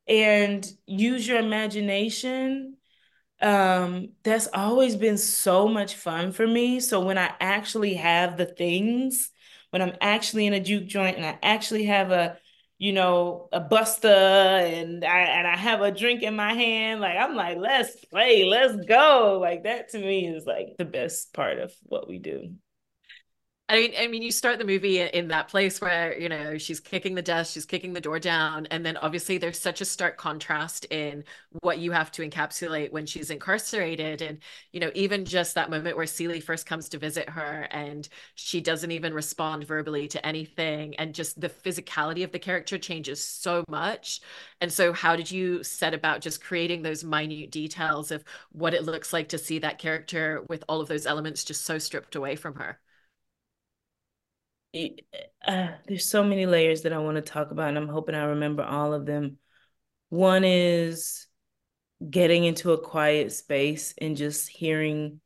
and 0.06 0.66
use 0.86 1.26
your 1.26 1.38
imagination. 1.38 2.76
Um, 3.40 4.10
that's 4.22 4.48
always 4.54 4.94
been 4.94 5.18
so 5.18 5.66
much 5.66 5.94
fun 5.96 6.30
for 6.32 6.46
me. 6.46 6.78
So 6.78 7.00
when 7.00 7.18
I 7.18 7.32
actually 7.40 7.94
have 7.94 8.36
the 8.36 8.46
things, 8.46 9.30
when 9.70 9.82
I'm 9.82 9.94
actually 10.00 10.46
in 10.46 10.52
a 10.52 10.60
juke 10.60 10.86
joint 10.86 11.16
and 11.16 11.26
I 11.26 11.38
actually 11.42 11.84
have 11.86 12.12
a 12.12 12.38
you 12.82 12.92
know, 12.92 13.48
a 13.52 13.60
buster 13.60 14.08
and 14.08 15.04
I 15.04 15.20
and 15.20 15.46
I 15.46 15.56
have 15.56 15.82
a 15.82 15.92
drink 15.92 16.24
in 16.24 16.34
my 16.34 16.52
hand. 16.52 17.00
Like 17.00 17.16
I'm 17.16 17.36
like, 17.36 17.58
let's 17.58 17.94
play, 18.06 18.44
let's 18.44 18.74
go. 18.86 19.38
Like 19.40 19.62
that 19.62 19.90
to 19.90 20.00
me 20.00 20.26
is 20.26 20.46
like 20.46 20.74
the 20.78 20.84
best 20.84 21.32
part 21.32 21.60
of 21.60 21.72
what 21.84 22.08
we 22.08 22.18
do. 22.18 22.56
I 23.72 23.76
mean, 23.76 23.94
I 23.98 24.06
mean, 24.06 24.20
you 24.20 24.30
start 24.30 24.58
the 24.58 24.66
movie 24.66 25.00
in 25.00 25.28
that 25.28 25.48
place 25.48 25.80
where 25.80 26.18
you 26.18 26.28
know 26.28 26.58
she's 26.58 26.78
kicking 26.78 27.14
the 27.14 27.22
desk, 27.22 27.54
she's 27.54 27.64
kicking 27.64 27.94
the 27.94 28.02
door 28.02 28.18
down, 28.18 28.66
and 28.66 28.84
then 28.84 28.98
obviously 28.98 29.38
there's 29.38 29.58
such 29.58 29.80
a 29.80 29.86
stark 29.86 30.18
contrast 30.18 30.84
in 30.90 31.24
what 31.62 31.78
you 31.78 31.90
have 31.90 32.10
to 32.12 32.22
encapsulate 32.28 32.92
when 32.92 33.06
she's 33.06 33.30
incarcerated, 33.30 34.20
and 34.20 34.40
you 34.72 34.80
know 34.80 34.90
even 34.94 35.24
just 35.24 35.54
that 35.54 35.70
moment 35.70 35.96
where 35.96 36.04
Celie 36.06 36.38
first 36.40 36.66
comes 36.66 36.90
to 36.90 36.98
visit 36.98 37.30
her 37.30 37.66
and 37.70 38.10
she 38.34 38.60
doesn't 38.60 38.90
even 38.90 39.14
respond 39.14 39.64
verbally 39.66 40.06
to 40.08 40.24
anything, 40.26 40.94
and 40.96 41.14
just 41.14 41.40
the 41.40 41.48
physicality 41.48 42.24
of 42.24 42.30
the 42.32 42.38
character 42.38 42.76
changes 42.76 43.24
so 43.24 43.64
much. 43.68 44.20
And 44.60 44.70
so, 44.70 44.92
how 44.92 45.16
did 45.16 45.30
you 45.30 45.64
set 45.64 45.94
about 45.94 46.20
just 46.20 46.44
creating 46.44 46.82
those 46.82 47.04
minute 47.04 47.50
details 47.50 48.10
of 48.10 48.22
what 48.52 48.74
it 48.74 48.84
looks 48.84 49.14
like 49.14 49.30
to 49.30 49.38
see 49.38 49.58
that 49.60 49.78
character 49.78 50.44
with 50.50 50.62
all 50.68 50.82
of 50.82 50.88
those 50.88 51.06
elements 51.06 51.42
just 51.42 51.62
so 51.64 51.78
stripped 51.78 52.14
away 52.16 52.36
from 52.36 52.56
her? 52.56 52.78
Uh, 54.74 55.68
there's 55.86 56.08
so 56.08 56.24
many 56.24 56.46
layers 56.46 56.82
that 56.82 56.92
I 56.92 56.98
want 56.98 57.16
to 57.16 57.22
talk 57.22 57.50
about, 57.50 57.68
and 57.68 57.78
I'm 57.78 57.88
hoping 57.88 58.14
I 58.14 58.24
remember 58.24 58.62
all 58.62 58.94
of 58.94 59.06
them. 59.06 59.38
One 60.08 60.44
is 60.44 61.26
getting 62.08 62.44
into 62.44 62.72
a 62.72 62.82
quiet 62.82 63.32
space 63.32 63.94
and 63.98 64.16
just 64.16 64.48
hearing 64.48 65.20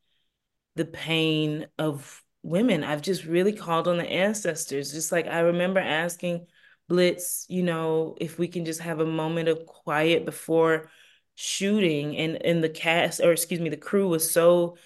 the 0.74 0.84
pain 0.84 1.66
of 1.78 2.22
women. 2.42 2.84
I've 2.84 3.02
just 3.02 3.24
really 3.24 3.52
called 3.52 3.88
on 3.88 3.96
the 3.96 4.08
ancestors. 4.08 4.92
Just 4.92 5.10
like 5.10 5.26
I 5.26 5.40
remember 5.40 5.80
asking 5.80 6.46
Blitz, 6.88 7.46
you 7.48 7.62
know, 7.62 8.16
if 8.20 8.38
we 8.38 8.48
can 8.48 8.64
just 8.64 8.80
have 8.80 9.00
a 9.00 9.06
moment 9.06 9.48
of 9.48 9.66
quiet 9.66 10.24
before 10.24 10.90
shooting 11.36 12.16
and 12.16 12.42
and 12.44 12.64
the 12.64 12.68
cast 12.68 13.20
or 13.20 13.30
excuse 13.30 13.60
me 13.60 13.68
the 13.68 13.76
crew 13.76 14.08
was 14.08 14.30
so 14.30 14.76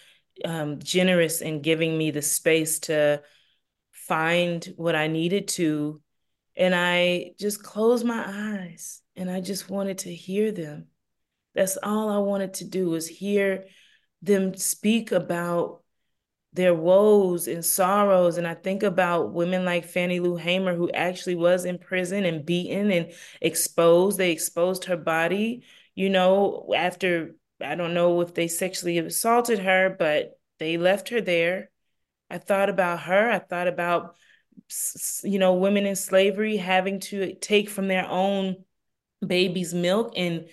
um, 0.44 0.81
generous 0.81 1.42
in 1.42 1.62
giving 1.62 1.96
me 1.96 2.11
the 2.11 2.23
space 2.23 2.81
to 2.81 3.23
find 4.11 4.75
what 4.77 4.96
I 4.96 5.07
needed 5.07 5.46
to. 5.49 6.03
And 6.57 6.75
I 6.75 7.31
just 7.38 7.62
closed 7.62 8.05
my 8.05 8.25
eyes 8.27 9.03
and 9.14 9.31
I 9.31 9.40
just 9.40 9.70
wanted 9.70 9.99
to 9.99 10.12
hear 10.12 10.51
them. 10.51 10.88
That's 11.55 11.79
all 11.81 12.11
I 12.11 12.18
wanted 12.18 12.55
to 12.55 12.64
do 12.64 12.90
was 12.90 13.07
hear 13.07 13.66
them 14.20 14.57
speak 14.57 15.12
about 15.12 15.85
their 16.53 16.75
woes 16.75 17.46
and 17.46 17.64
sorrows. 17.64 18.37
And 18.37 18.49
I 18.49 18.55
think 18.55 18.83
about 18.83 19.33
women 19.33 19.64
like 19.64 19.85
Fannie 19.85 20.18
Lou 20.18 20.35
Hamer, 20.35 20.75
who 20.75 20.90
actually 20.90 21.37
was 21.37 21.64
in 21.64 21.79
prison 21.79 22.25
and 22.25 22.44
beaten 22.44 22.90
and 22.90 23.12
exposed. 23.40 24.18
They 24.18 24.33
exposed 24.33 24.87
her 24.87 24.96
body, 24.96 25.62
you 25.94 26.11
know, 26.11 26.73
after 26.77 27.37
I 27.61 27.77
don't 27.77 27.94
know 27.94 28.23
if 28.23 28.35
they 28.35 28.49
sexually 28.49 28.99
assaulted 28.99 29.61
her, 29.61 29.94
but 29.96 30.37
they 30.59 30.79
left 30.79 31.11
her 31.11 31.20
there. 31.20 31.70
I 32.31 32.38
thought 32.38 32.69
about 32.71 33.01
her. 33.01 33.31
I 33.31 33.38
thought 33.38 33.69
about, 33.69 34.16
you 35.23 35.38
know, 35.38 35.55
women 35.55 35.87
in 35.87 35.97
slavery 35.97 36.57
having 36.57 37.01
to 37.01 37.35
take 37.35 37.69
from 37.69 37.88
their 37.88 38.07
own 38.09 38.64
baby's 39.27 39.75
milk 39.75 40.12
and, 40.16 40.47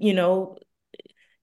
you 0.00 0.14
know, 0.14 0.56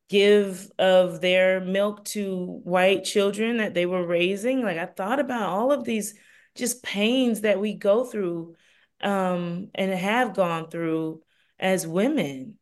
give 0.09 0.71
of 0.79 1.21
their 1.21 1.59
milk 1.61 2.03
to 2.03 2.61
white 2.63 3.03
children 3.03 3.57
that 3.57 3.75
they 3.75 3.85
were 3.85 4.05
raising. 4.05 4.63
Like 4.63 4.77
I 4.77 4.87
thought 4.87 5.19
about 5.19 5.49
all 5.49 5.71
of 5.71 5.83
these 5.83 6.15
just 6.55 6.83
pains 6.83 7.41
that 7.41 7.59
we 7.59 7.75
go 7.75 8.03
through 8.03 8.55
um, 9.01 9.69
and 9.75 9.91
have 9.91 10.33
gone 10.33 10.69
through 10.69 11.21
as 11.59 11.85
women 11.85 12.55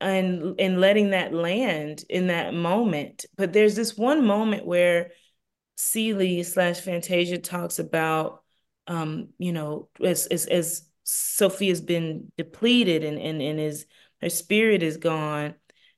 and 0.00 0.60
and 0.60 0.80
letting 0.80 1.10
that 1.10 1.34
land 1.34 2.04
in 2.08 2.28
that 2.28 2.54
moment. 2.54 3.26
But 3.36 3.52
there's 3.52 3.76
this 3.76 3.96
one 3.96 4.26
moment 4.26 4.64
where 4.64 5.10
Celie 5.78 6.42
slash 6.42 6.80
Fantasia 6.80 7.38
talks 7.38 7.78
about, 7.78 8.42
um, 8.88 9.28
you 9.38 9.52
know, 9.52 9.88
as 10.04 10.26
as 10.26 10.46
as 10.46 10.88
Sofia's 11.04 11.80
been 11.80 12.32
depleted 12.36 13.04
and 13.04 13.16
and 13.18 13.40
and 13.40 13.60
is 13.60 13.86
her 14.20 14.28
spirit 14.28 14.82
is 14.82 14.96
gone. 14.96 15.54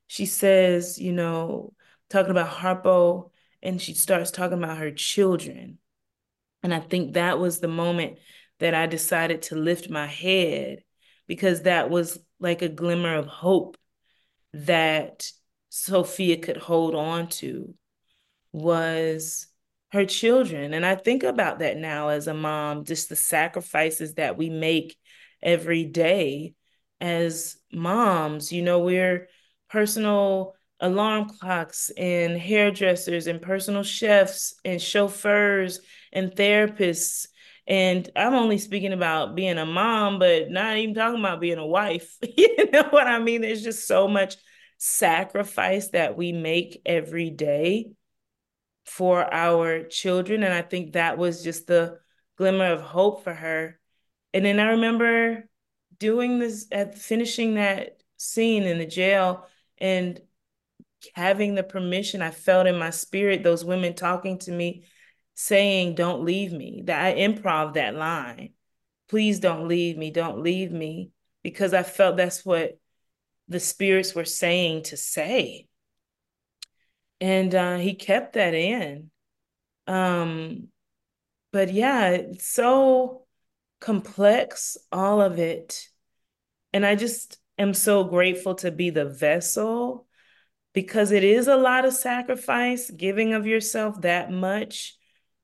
She 0.06 0.26
says, 0.26 0.98
you 0.98 1.12
know, 1.12 1.72
talking 2.10 2.30
about 2.30 2.50
Harpo, 2.50 3.30
and 3.62 3.80
she 3.80 3.94
starts 3.94 4.30
talking 4.30 4.58
about 4.58 4.76
her 4.76 4.90
children. 4.90 5.78
And 6.62 6.74
I 6.74 6.80
think 6.80 7.14
that 7.14 7.38
was 7.38 7.60
the 7.60 7.68
moment 7.68 8.18
that 8.58 8.74
I 8.74 8.86
decided 8.86 9.40
to 9.42 9.56
lift 9.56 9.88
my 9.88 10.06
head 10.06 10.84
because 11.26 11.62
that 11.62 11.88
was 11.88 12.18
like 12.38 12.60
a 12.60 12.68
glimmer 12.68 13.14
of 13.14 13.26
hope 13.26 13.78
that 14.52 15.30
Sofia 15.70 16.36
could 16.36 16.58
hold 16.58 16.94
on 16.94 17.28
to 17.28 17.74
was 18.52 19.46
her 19.92 20.04
children. 20.04 20.72
And 20.74 20.86
I 20.86 20.94
think 20.94 21.22
about 21.22 21.58
that 21.60 21.76
now 21.76 22.08
as 22.08 22.26
a 22.26 22.34
mom, 22.34 22.84
just 22.84 23.08
the 23.08 23.16
sacrifices 23.16 24.14
that 24.14 24.36
we 24.36 24.48
make 24.48 24.96
every 25.42 25.84
day 25.84 26.54
as 27.00 27.56
moms. 27.72 28.52
You 28.52 28.62
know, 28.62 28.80
we're 28.80 29.28
personal 29.68 30.54
alarm 30.80 31.28
clocks 31.28 31.90
and 31.96 32.38
hairdressers 32.38 33.26
and 33.26 33.42
personal 33.42 33.82
chefs 33.82 34.54
and 34.64 34.80
chauffeurs 34.80 35.80
and 36.12 36.32
therapists. 36.32 37.26
And 37.66 38.08
I'm 38.16 38.34
only 38.34 38.58
speaking 38.58 38.92
about 38.92 39.34
being 39.34 39.58
a 39.58 39.66
mom, 39.66 40.18
but 40.18 40.50
not 40.50 40.76
even 40.76 40.94
talking 40.94 41.20
about 41.20 41.40
being 41.40 41.58
a 41.58 41.66
wife. 41.66 42.16
you 42.36 42.70
know 42.72 42.84
what 42.90 43.06
I 43.06 43.18
mean? 43.18 43.42
There's 43.42 43.62
just 43.62 43.86
so 43.86 44.08
much 44.08 44.36
sacrifice 44.78 45.88
that 45.88 46.16
we 46.16 46.32
make 46.32 46.80
every 46.86 47.30
day 47.30 47.90
for 48.90 49.32
our 49.32 49.84
children. 49.84 50.42
And 50.42 50.52
I 50.52 50.62
think 50.62 50.92
that 50.92 51.16
was 51.16 51.44
just 51.44 51.68
the 51.68 52.00
glimmer 52.36 52.72
of 52.72 52.80
hope 52.80 53.22
for 53.22 53.32
her. 53.32 53.78
And 54.34 54.44
then 54.44 54.58
I 54.58 54.70
remember 54.70 55.48
doing 55.98 56.40
this 56.40 56.66
at 56.72 56.98
finishing 56.98 57.54
that 57.54 58.02
scene 58.16 58.64
in 58.64 58.78
the 58.78 58.86
jail 58.86 59.46
and 59.78 60.20
having 61.14 61.54
the 61.54 61.62
permission 61.62 62.20
I 62.20 62.32
felt 62.32 62.66
in 62.66 62.78
my 62.78 62.90
spirit, 62.90 63.44
those 63.44 63.64
women 63.64 63.94
talking 63.94 64.38
to 64.40 64.50
me, 64.50 64.84
saying, 65.34 65.94
Don't 65.94 66.24
leave 66.24 66.52
me. 66.52 66.82
That 66.86 67.00
I 67.00 67.14
improv 67.14 67.74
that 67.74 67.94
line. 67.94 68.54
Please 69.08 69.38
don't 69.38 69.68
leave 69.68 69.96
me, 69.96 70.10
don't 70.10 70.42
leave 70.42 70.72
me. 70.72 71.12
Because 71.44 71.74
I 71.74 71.84
felt 71.84 72.16
that's 72.16 72.44
what 72.44 72.76
the 73.46 73.60
spirits 73.60 74.16
were 74.16 74.24
saying 74.24 74.82
to 74.84 74.96
say 74.96 75.68
and 77.20 77.54
uh, 77.54 77.76
he 77.76 77.94
kept 77.94 78.34
that 78.34 78.54
in. 78.54 79.10
Um, 79.86 80.68
but 81.52 81.72
yeah, 81.72 82.10
it's 82.10 82.46
so 82.46 83.26
complex, 83.80 84.76
all 84.92 85.20
of 85.20 85.38
it. 85.38 85.88
And 86.72 86.86
I 86.86 86.94
just 86.94 87.38
am 87.58 87.74
so 87.74 88.04
grateful 88.04 88.54
to 88.56 88.70
be 88.70 88.90
the 88.90 89.06
vessel 89.06 90.06
because 90.72 91.10
it 91.10 91.24
is 91.24 91.48
a 91.48 91.56
lot 91.56 91.84
of 91.84 91.92
sacrifice, 91.92 92.90
giving 92.90 93.34
of 93.34 93.46
yourself 93.46 94.00
that 94.02 94.30
much. 94.30 94.96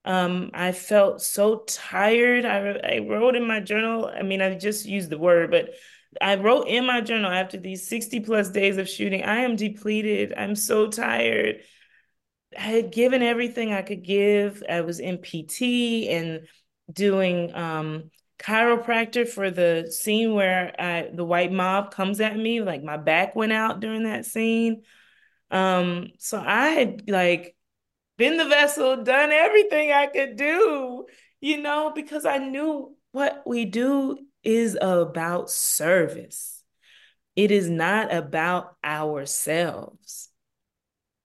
Um, 0.05 0.51
I 0.55 0.71
felt 0.71 1.21
so 1.21 1.65
tired. 1.67 2.45
I, 2.45 2.95
I 2.95 2.99
wrote 2.99 3.35
in 3.35 3.47
my 3.47 3.59
journal, 3.59 4.07
I 4.07 4.23
mean, 4.23 4.41
I 4.41 4.55
just 4.55 4.87
used 4.87 5.11
the 5.11 5.19
word, 5.19 5.51
but 5.51 5.71
I 6.21 6.37
wrote 6.37 6.67
in 6.69 6.87
my 6.87 7.01
journal 7.01 7.31
after 7.31 7.57
these 7.57 7.89
60 7.89 8.21
plus 8.21 8.49
days 8.51 8.79
of 8.79 8.89
shooting, 8.89 9.23
I 9.23 9.41
am 9.41 9.57
depleted. 9.57 10.35
I'm 10.37 10.55
so 10.55 10.89
tired. 10.89 11.61
I 12.57 12.63
had 12.63 12.93
given 12.93 13.23
everything 13.23 13.73
I 13.73 13.83
could 13.83 14.03
give. 14.03 14.63
I 14.69 14.81
was 14.83 15.01
in 15.01 15.19
PT 15.19 16.09
and 16.09 16.47
doing 16.93 17.55
um, 17.55 18.11
chiropractor 18.39 19.29
for 19.29 19.51
the 19.51 19.91
scene 19.91 20.35
where 20.35 20.75
I, 20.79 21.09
the 21.13 21.25
white 21.25 21.53
mob 21.53 21.93
comes 21.93 22.21
at 22.21 22.37
me. 22.37 22.61
Like 22.63 22.83
my 22.83 22.97
back 22.97 23.35
went 23.35 23.53
out 23.53 23.81
during 23.81 24.05
that 24.05 24.25
scene. 24.25 24.83
Um, 25.51 26.09
so 26.19 26.43
I 26.45 26.69
had 26.69 27.09
like 27.09 27.57
been 28.17 28.37
the 28.37 28.47
vessel, 28.47 29.03
done 29.03 29.33
everything 29.33 29.93
I 29.93 30.07
could 30.07 30.37
do, 30.37 31.07
you 31.41 31.61
know, 31.61 31.93
because 31.95 32.25
I 32.25 32.39
knew 32.39 32.95
what 33.13 33.43
we 33.47 33.65
do 33.65 34.19
is 34.47 34.79
about 34.81 35.51
service. 35.51 36.63
It 37.35 37.51
is 37.51 37.69
not 37.69 38.15
about 38.15 38.77
ourselves. 38.83 40.31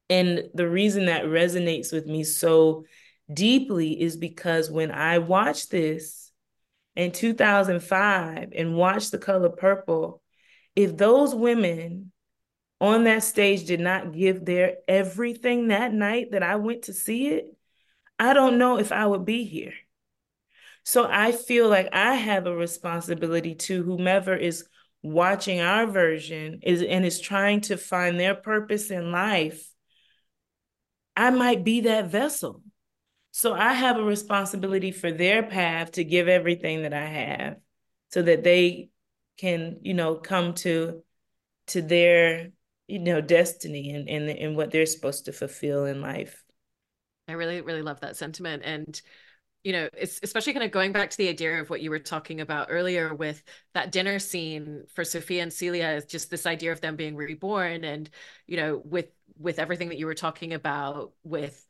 And 0.09 0.49
the 0.53 0.67
reason 0.67 1.05
that 1.05 1.23
resonates 1.23 1.93
with 1.93 2.05
me 2.05 2.25
so 2.25 2.83
deeply 3.33 4.01
is 4.01 4.17
because 4.17 4.69
when 4.69 4.91
I 4.91 5.19
watched 5.19 5.71
this 5.71 6.31
in 6.97 7.11
2005 7.13 8.51
and 8.53 8.75
watched 8.75 9.11
The 9.11 9.17
Color 9.17 9.49
Purple, 9.49 10.21
if 10.75 10.97
those 10.97 11.33
women 11.33 12.11
on 12.81 13.03
that 13.05 13.23
stage 13.23 13.65
did 13.65 13.79
not 13.79 14.11
give 14.11 14.43
their 14.43 14.77
everything 14.87 15.67
that 15.67 15.93
night 15.93 16.31
that 16.31 16.43
I 16.43 16.55
went 16.55 16.83
to 16.83 16.93
see 16.93 17.27
it, 17.29 17.55
I 18.19 18.33
don't 18.33 18.57
know 18.57 18.79
if 18.79 18.91
I 18.91 19.05
would 19.05 19.23
be 19.23 19.45
here. 19.45 19.73
So 20.83 21.07
I 21.09 21.31
feel 21.31 21.69
like 21.69 21.89
I 21.93 22.15
have 22.15 22.47
a 22.47 22.55
responsibility 22.55 23.55
to 23.55 23.83
whomever 23.83 24.35
is 24.35 24.65
watching 25.03 25.61
our 25.61 25.87
version 25.87 26.59
is 26.63 26.81
and 26.81 27.05
is 27.05 27.19
trying 27.19 27.61
to 27.61 27.77
find 27.77 28.19
their 28.19 28.35
purpose 28.35 28.91
in 28.91 29.11
life. 29.11 29.67
I 31.15 31.29
might 31.29 31.63
be 31.63 31.81
that 31.81 32.09
vessel. 32.09 32.61
So 33.31 33.53
I 33.53 33.73
have 33.73 33.97
a 33.97 34.03
responsibility 34.03 34.91
for 34.91 35.11
their 35.11 35.43
path 35.43 35.93
to 35.93 36.03
give 36.03 36.27
everything 36.27 36.83
that 36.83 36.93
I 36.93 37.05
have 37.05 37.55
so 38.11 38.21
that 38.21 38.43
they 38.43 38.89
can, 39.37 39.79
you 39.81 39.93
know, 39.93 40.15
come 40.15 40.53
to 40.55 41.03
to 41.67 41.81
their, 41.81 42.49
you 42.87 42.99
know, 42.99 43.21
destiny 43.21 43.91
and 43.91 44.09
and, 44.09 44.29
and 44.29 44.57
what 44.57 44.71
they're 44.71 44.85
supposed 44.85 45.25
to 45.25 45.31
fulfill 45.31 45.85
in 45.85 46.01
life. 46.01 46.43
I 47.27 47.33
really, 47.33 47.61
really 47.61 47.81
love 47.81 48.01
that 48.01 48.17
sentiment. 48.17 48.63
And 48.65 49.01
you 49.63 49.73
know, 49.73 49.89
it's 49.95 50.19
especially 50.23 50.53
kind 50.53 50.65
of 50.65 50.71
going 50.71 50.91
back 50.91 51.09
to 51.11 51.17
the 51.17 51.29
idea 51.29 51.61
of 51.61 51.69
what 51.69 51.81
you 51.81 51.91
were 51.91 51.99
talking 51.99 52.41
about 52.41 52.67
earlier 52.69 53.13
with 53.13 53.43
that 53.73 53.91
dinner 53.91 54.17
scene 54.19 54.85
for 54.93 55.03
Sofia 55.03 55.43
and 55.43 55.53
Celia 55.53 55.89
is 55.91 56.05
just 56.05 56.31
this 56.31 56.45
idea 56.47 56.71
of 56.71 56.81
them 56.81 56.95
being 56.95 57.15
reborn 57.15 57.83
and, 57.83 58.09
you 58.47 58.57
know, 58.57 58.81
with 58.85 59.07
with 59.37 59.59
everything 59.59 59.89
that 59.89 59.97
you 59.97 60.05
were 60.05 60.13
talking 60.13 60.53
about 60.53 61.13
with 61.23 61.67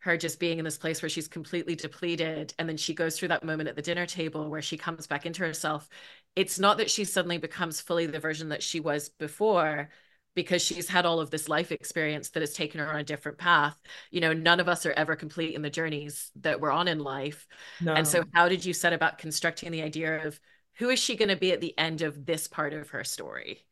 her 0.00 0.16
just 0.16 0.38
being 0.40 0.58
in 0.58 0.64
this 0.64 0.78
place 0.78 1.02
where 1.02 1.08
she's 1.08 1.28
completely 1.28 1.74
depleted 1.74 2.54
and 2.58 2.68
then 2.68 2.76
she 2.76 2.94
goes 2.94 3.18
through 3.18 3.28
that 3.28 3.44
moment 3.44 3.68
at 3.68 3.76
the 3.76 3.82
dinner 3.82 4.06
table 4.06 4.48
where 4.48 4.62
she 4.62 4.76
comes 4.76 5.06
back 5.06 5.26
into 5.26 5.42
herself. 5.42 5.88
It's 6.36 6.58
not 6.58 6.78
that 6.78 6.90
she 6.90 7.04
suddenly 7.04 7.38
becomes 7.38 7.80
fully 7.80 8.06
the 8.06 8.20
version 8.20 8.50
that 8.50 8.62
she 8.62 8.80
was 8.80 9.08
before 9.08 9.90
because 10.36 10.62
she's 10.62 10.86
had 10.86 11.06
all 11.06 11.18
of 11.18 11.30
this 11.30 11.48
life 11.48 11.72
experience 11.72 12.28
that 12.30 12.42
has 12.42 12.52
taken 12.52 12.78
her 12.78 12.88
on 12.88 13.00
a 13.00 13.04
different 13.04 13.38
path. 13.38 13.76
You 14.12 14.20
know, 14.20 14.32
none 14.32 14.60
of 14.60 14.68
us 14.68 14.86
are 14.86 14.92
ever 14.92 15.16
complete 15.16 15.56
in 15.56 15.62
the 15.62 15.70
journeys 15.70 16.30
that 16.36 16.60
we're 16.60 16.70
on 16.70 16.86
in 16.86 17.00
life. 17.00 17.48
No. 17.80 17.94
And 17.94 18.06
so, 18.06 18.22
how 18.34 18.48
did 18.48 18.64
you 18.64 18.72
set 18.72 18.92
about 18.92 19.18
constructing 19.18 19.72
the 19.72 19.82
idea 19.82 20.24
of 20.24 20.38
who 20.78 20.90
is 20.90 21.00
she 21.00 21.16
going 21.16 21.30
to 21.30 21.36
be 21.36 21.52
at 21.52 21.60
the 21.60 21.76
end 21.76 22.02
of 22.02 22.26
this 22.26 22.46
part 22.46 22.74
of 22.74 22.90
her 22.90 23.02
story? 23.02 23.64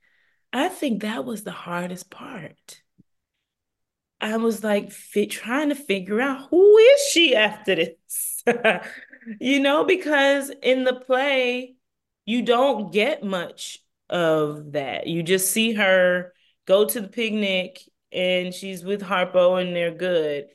I 0.52 0.68
think 0.68 1.02
that 1.02 1.24
was 1.24 1.44
the 1.44 1.52
hardest 1.52 2.10
part. 2.10 2.80
I 4.20 4.38
was 4.38 4.64
like 4.64 4.90
fit, 4.90 5.30
trying 5.30 5.68
to 5.68 5.74
figure 5.74 6.20
out 6.20 6.48
who 6.48 6.78
is 6.78 7.00
she 7.12 7.36
after 7.36 7.74
this, 7.74 8.42
you 9.40 9.60
know, 9.60 9.84
because 9.84 10.50
in 10.62 10.84
the 10.84 10.94
play, 10.94 11.74
you 12.24 12.42
don't 12.42 12.90
get 12.90 13.22
much 13.22 13.80
of 14.08 14.72
that. 14.72 15.06
You 15.06 15.22
just 15.22 15.50
see 15.50 15.74
her 15.74 16.32
go 16.66 16.84
to 16.84 17.00
the 17.00 17.08
picnic 17.08 17.80
and 18.12 18.54
she's 18.54 18.84
with 18.84 19.02
Harpo 19.02 19.60
and 19.60 19.74
they're 19.74 19.94
good. 19.94 20.46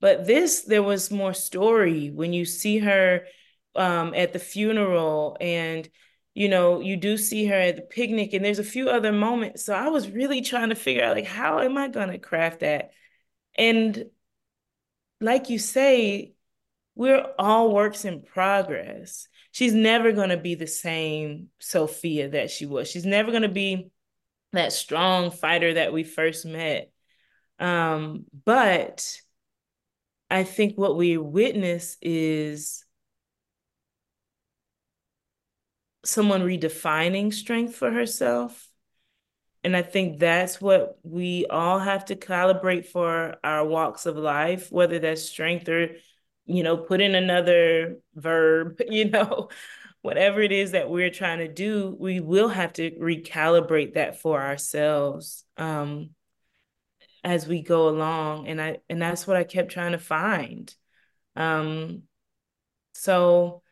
But 0.00 0.26
this, 0.26 0.62
there 0.62 0.82
was 0.82 1.10
more 1.10 1.32
story 1.34 2.10
when 2.10 2.32
you 2.32 2.44
see 2.44 2.78
her 2.78 3.26
um, 3.74 4.14
at 4.14 4.32
the 4.32 4.38
funeral 4.38 5.36
and 5.40 5.88
you 6.34 6.48
know 6.48 6.80
you 6.80 6.96
do 6.96 7.16
see 7.16 7.46
her 7.46 7.54
at 7.54 7.76
the 7.76 7.82
picnic 7.82 8.32
and 8.32 8.44
there's 8.44 8.58
a 8.58 8.64
few 8.64 8.90
other 8.90 9.12
moments. 9.12 9.64
So 9.64 9.74
i 9.74 9.88
was 9.88 10.10
really 10.10 10.42
trying 10.42 10.70
to 10.70 10.74
figure 10.74 11.04
out 11.04 11.16
like 11.16 11.26
how 11.26 11.60
am 11.60 11.76
i 11.78 11.88
going 11.88 12.10
to 12.10 12.18
craft 12.18 12.60
that? 12.60 12.90
And 13.56 14.06
like 15.20 15.50
you 15.50 15.58
say 15.58 16.34
we're 16.94 17.26
all 17.38 17.72
works 17.72 18.04
in 18.04 18.22
progress. 18.22 19.28
She's 19.52 19.74
never 19.74 20.12
going 20.12 20.30
to 20.30 20.36
be 20.36 20.54
the 20.54 20.66
same 20.66 21.48
sophia 21.58 22.30
that 22.30 22.50
she 22.50 22.66
was. 22.66 22.90
She's 22.90 23.06
never 23.06 23.30
going 23.30 23.42
to 23.42 23.48
be 23.48 23.90
that 24.52 24.72
strong 24.72 25.30
fighter 25.30 25.74
that 25.74 25.92
we 25.92 26.04
first 26.04 26.46
met. 26.46 26.90
Um, 27.58 28.26
but 28.44 29.20
I 30.30 30.44
think 30.44 30.76
what 30.76 30.96
we 30.96 31.16
witness 31.16 31.96
is 32.02 32.84
someone 36.04 36.42
redefining 36.42 37.32
strength 37.32 37.74
for 37.76 37.90
herself. 37.90 38.68
And 39.64 39.76
I 39.76 39.82
think 39.82 40.20
that's 40.20 40.60
what 40.60 40.98
we 41.02 41.46
all 41.46 41.78
have 41.78 42.04
to 42.06 42.16
calibrate 42.16 42.86
for 42.86 43.36
our 43.42 43.66
walks 43.66 44.06
of 44.06 44.16
life, 44.16 44.70
whether 44.70 44.98
that's 44.98 45.22
strength 45.22 45.68
or, 45.68 45.96
you 46.44 46.62
know, 46.62 46.76
put 46.76 47.00
in 47.00 47.14
another 47.14 47.98
verb, 48.14 48.80
you 48.88 49.10
know, 49.10 49.48
whatever 50.06 50.40
it 50.40 50.52
is 50.52 50.70
that 50.70 50.88
we're 50.88 51.10
trying 51.10 51.38
to 51.38 51.48
do, 51.48 51.96
we 51.98 52.20
will 52.20 52.46
have 52.48 52.72
to 52.72 52.92
recalibrate 52.92 53.94
that 53.94 54.20
for 54.20 54.40
ourselves 54.40 55.44
um, 55.56 56.10
as 57.24 57.48
we 57.48 57.60
go 57.60 57.88
along. 57.88 58.46
And 58.46 58.62
I 58.62 58.78
and 58.88 59.02
that's 59.02 59.26
what 59.26 59.36
I 59.36 59.42
kept 59.42 59.72
trying 59.72 59.92
to 59.92 59.98
find. 59.98 60.72
Um, 61.34 62.04
so 62.94 63.62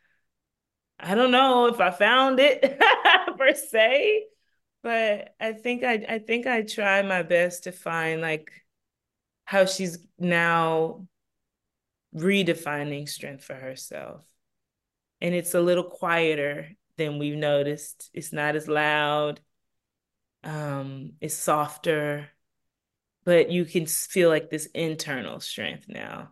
I 0.98 1.14
don't 1.14 1.30
know 1.30 1.66
if 1.68 1.78
I 1.78 1.92
found 1.92 2.40
it 2.40 2.80
per 3.38 3.54
se, 3.54 4.24
but 4.82 5.36
I 5.38 5.52
think 5.52 5.84
I 5.84 6.04
I 6.08 6.18
think 6.18 6.48
I 6.48 6.62
try 6.62 7.02
my 7.02 7.22
best 7.22 7.62
to 7.64 7.70
find 7.70 8.20
like 8.20 8.50
how 9.44 9.66
she's 9.66 9.98
now 10.18 11.06
redefining 12.12 13.08
strength 13.08 13.44
for 13.44 13.54
herself 13.54 14.24
and 15.20 15.34
it's 15.34 15.54
a 15.54 15.60
little 15.60 15.84
quieter 15.84 16.68
than 16.96 17.18
we've 17.18 17.36
noticed. 17.36 18.10
It's 18.12 18.32
not 18.32 18.56
as 18.56 18.68
loud. 18.68 19.40
Um, 20.42 21.12
it's 21.20 21.34
softer, 21.34 22.28
but 23.24 23.50
you 23.50 23.64
can 23.64 23.86
feel 23.86 24.28
like 24.28 24.50
this 24.50 24.66
internal 24.66 25.40
strength 25.40 25.86
now. 25.88 26.30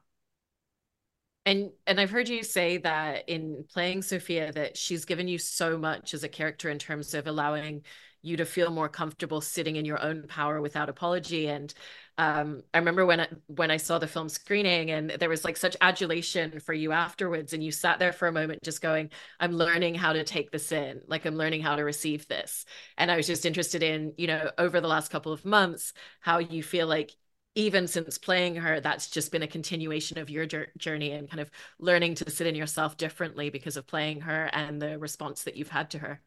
And 1.45 1.71
and 1.87 1.99
I've 1.99 2.11
heard 2.11 2.29
you 2.29 2.45
say 2.45 2.77
that 2.79 3.29
in 3.29 3.64
playing 3.73 4.03
Sofia 4.03 4.53
that 4.53 4.77
she's 4.77 5.05
given 5.05 5.27
you 5.27 5.38
so 5.38 5.77
much 5.77 6.14
as 6.14 6.23
a 6.23 6.29
character 6.29 6.71
in 6.71 6.79
terms 6.79 7.14
of 7.14 7.27
allowing 7.27 7.83
you 8.23 8.37
to 8.37 8.45
feel 8.45 8.71
more 8.71 8.88
comfortable 8.88 9.40
sitting 9.40 9.75
in 9.75 9.85
your 9.85 10.01
own 10.01 10.29
power 10.29 10.61
without 10.61 10.88
apology 10.88 11.49
and 11.49 11.75
um, 12.18 12.62
I 12.75 12.79
remember 12.79 13.07
when 13.07 13.20
I, 13.20 13.29
when 13.46 13.70
I 13.70 13.79
saw 13.79 13.98
the 13.98 14.07
film 14.07 14.29
screening 14.29 14.90
and 14.90 15.11
there 15.11 15.29
was 15.29 15.44
like 15.44 15.57
such 15.57 15.77
adulation 15.81 16.61
for 16.61 16.72
you 16.75 16.92
afterwards 16.92 17.53
and 17.53 17.64
you 17.64 17.72
sat 17.72 17.98
there 17.98 18.12
for 18.12 18.29
a 18.29 18.33
moment 18.33 18.62
just 18.62 18.83
going 18.83 19.11
I'm 19.40 19.53
learning 19.53 19.94
how 19.94 20.12
to 20.12 20.25
take 20.25 20.51
this 20.51 20.72
in. 20.72 21.01
Like 21.07 21.25
I'm 21.25 21.37
learning 21.37 21.62
how 21.62 21.77
to 21.77 21.83
receive 21.85 22.29
this. 22.29 22.64
And 22.98 23.11
I 23.11 23.16
was 23.16 23.27
just 23.27 23.46
interested 23.46 23.83
in 23.83 24.12
you 24.18 24.27
know 24.27 24.51
over 24.59 24.81
the 24.81 24.88
last 24.88 25.11
couple 25.11 25.33
of 25.33 25.44
months 25.44 25.92
how 26.20 26.38
you 26.38 26.62
feel 26.62 26.87
like 26.87 27.12
even 27.55 27.87
since 27.87 28.16
playing 28.18 28.57
her 28.57 28.81
that's 28.81 29.11
just 29.11 29.31
been 29.33 29.42
a 29.42 29.46
continuation 29.46 30.18
of 30.18 30.31
your 30.31 30.46
journey 30.79 31.12
and 31.12 31.29
kind 31.29 31.40
of 31.40 31.51
learning 31.79 32.14
to 32.16 32.31
sit 32.31 32.46
in 32.46 32.55
yourself 32.55 32.96
differently 32.96 33.51
because 33.51 33.77
of 33.77 33.87
playing 33.87 34.22
her 34.22 34.48
and 34.53 34.81
the 34.81 34.98
response 34.98 35.44
that 35.44 35.57
you've 35.57 35.68
had 35.68 35.90
to 35.90 35.98
her. 35.98 36.20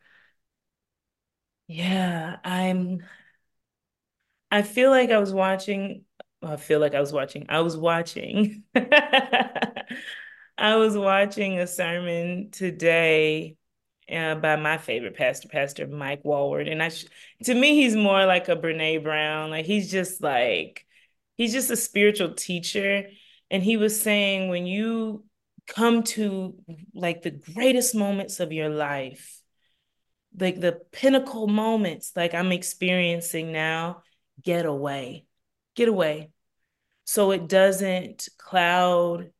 Yeah 1.67 2.37
i'm 2.43 3.03
I 4.55 4.61
feel 4.61 4.89
like 4.89 5.11
I 5.11 5.17
was 5.17 5.33
watching. 5.33 6.05
I 6.41 6.55
feel 6.55 6.79
like 6.79 6.95
I 6.95 7.01
was 7.01 7.11
watching. 7.11 7.47
I 7.49 7.59
was 7.59 7.75
watching. 7.75 8.63
I 8.75 9.73
was 10.77 10.97
watching 10.97 11.59
a 11.59 11.67
sermon 11.67 12.51
today 12.51 13.57
uh, 14.09 14.35
by 14.35 14.55
my 14.55 14.77
favorite 14.77 15.17
pastor, 15.17 15.49
Pastor 15.49 15.87
Mike 15.87 16.23
Wallward, 16.23 16.71
and 16.71 16.81
I, 16.81 16.89
to 17.43 17.53
me, 17.53 17.75
he's 17.75 17.97
more 17.97 18.25
like 18.25 18.47
a 18.47 18.55
Brene 18.55 19.03
Brown. 19.03 19.49
Like 19.49 19.65
he's 19.65 19.91
just 19.91 20.23
like, 20.23 20.85
he's 21.35 21.51
just 21.51 21.69
a 21.69 21.75
spiritual 21.75 22.33
teacher, 22.33 23.09
and 23.51 23.61
he 23.61 23.75
was 23.75 24.01
saying 24.01 24.47
when 24.47 24.65
you 24.65 25.25
come 25.67 26.03
to 26.03 26.55
like 26.93 27.23
the 27.23 27.31
greatest 27.31 27.93
moments 27.93 28.39
of 28.39 28.53
your 28.53 28.69
life, 28.69 29.41
like 30.39 30.61
the 30.61 30.79
pinnacle 30.93 31.47
moments 31.47 32.13
like 32.15 32.33
I'm 32.33 32.53
experiencing 32.53 33.51
now, 33.51 34.03
get 34.41 34.65
away. 34.65 35.25
Get 35.75 35.87
away. 35.87 36.31
So 37.05 37.31
it 37.31 37.47
doesn't 37.47 38.29
cloud 38.37 39.31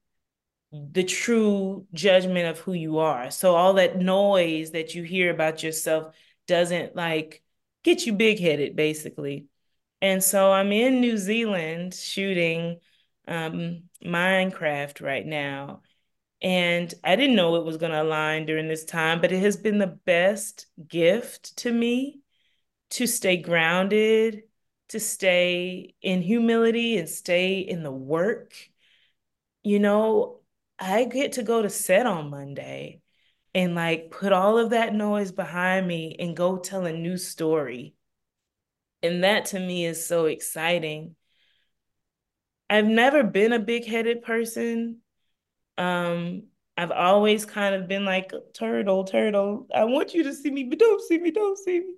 the 0.71 1.03
true 1.03 1.85
judgment 1.93 2.47
of 2.47 2.59
who 2.59 2.73
you 2.73 2.99
are. 2.99 3.31
So 3.31 3.55
all 3.55 3.73
that 3.73 3.97
noise 3.97 4.71
that 4.71 4.93
you 4.93 5.03
hear 5.03 5.31
about 5.31 5.63
yourself 5.63 6.15
doesn't 6.47 6.95
like 6.95 7.41
get 7.83 8.05
you 8.05 8.13
big 8.13 8.39
headed, 8.39 8.75
basically. 8.75 9.47
And 10.01 10.23
so 10.23 10.51
I'm 10.51 10.71
in 10.71 10.99
New 10.99 11.17
Zealand 11.17 11.93
shooting 11.93 12.79
um, 13.27 13.83
Minecraft 14.03 15.01
right 15.01 15.25
now. 15.25 15.81
And 16.41 16.93
I 17.03 17.15
didn't 17.15 17.37
know 17.37 17.55
it 17.55 17.65
was 17.65 17.77
going 17.77 17.91
to 17.91 18.01
align 18.01 18.45
during 18.45 18.67
this 18.67 18.85
time, 18.85 19.21
but 19.21 19.31
it 19.31 19.39
has 19.39 19.57
been 19.57 19.79
the 19.79 19.87
best 19.87 20.67
gift 20.87 21.57
to 21.57 21.71
me 21.71 22.19
to 22.91 23.07
stay 23.07 23.37
grounded, 23.37 24.43
to 24.89 24.99
stay 24.99 25.95
in 26.01 26.21
humility 26.21 26.97
and 26.97 27.09
stay 27.09 27.59
in 27.59 27.83
the 27.83 27.91
work. 27.91 28.53
You 29.63 29.79
know, 29.79 30.41
I 30.77 31.05
get 31.05 31.33
to 31.33 31.43
go 31.43 31.61
to 31.61 31.69
set 31.69 32.05
on 32.05 32.29
Monday 32.29 33.01
and 33.53 33.73
like 33.73 34.11
put 34.11 34.33
all 34.33 34.57
of 34.57 34.71
that 34.71 34.93
noise 34.93 35.31
behind 35.31 35.87
me 35.87 36.15
and 36.19 36.35
go 36.35 36.57
tell 36.57 36.85
a 36.85 36.93
new 36.93 37.17
story. 37.17 37.95
And 39.01 39.23
that 39.23 39.45
to 39.47 39.59
me 39.59 39.85
is 39.85 40.05
so 40.05 40.25
exciting. 40.25 41.15
I've 42.69 42.85
never 42.85 43.23
been 43.23 43.53
a 43.53 43.59
big-headed 43.59 44.23
person. 44.23 45.01
Um, 45.77 46.43
I've 46.77 46.91
always 46.91 47.45
kind 47.45 47.75
of 47.75 47.87
been 47.87 48.05
like 48.05 48.31
turtle, 48.53 49.03
turtle. 49.03 49.67
I 49.73 49.85
want 49.85 50.13
you 50.13 50.23
to 50.23 50.33
see 50.33 50.51
me, 50.51 50.63
but 50.63 50.79
don't 50.79 51.01
see 51.01 51.17
me, 51.17 51.31
don't 51.31 51.57
see 51.57 51.79
me. 51.79 51.93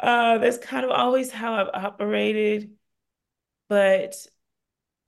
Uh, 0.00 0.38
that's 0.38 0.58
kind 0.58 0.84
of 0.84 0.90
always 0.90 1.30
how 1.32 1.54
I've 1.54 1.70
operated. 1.74 2.76
But 3.68 4.16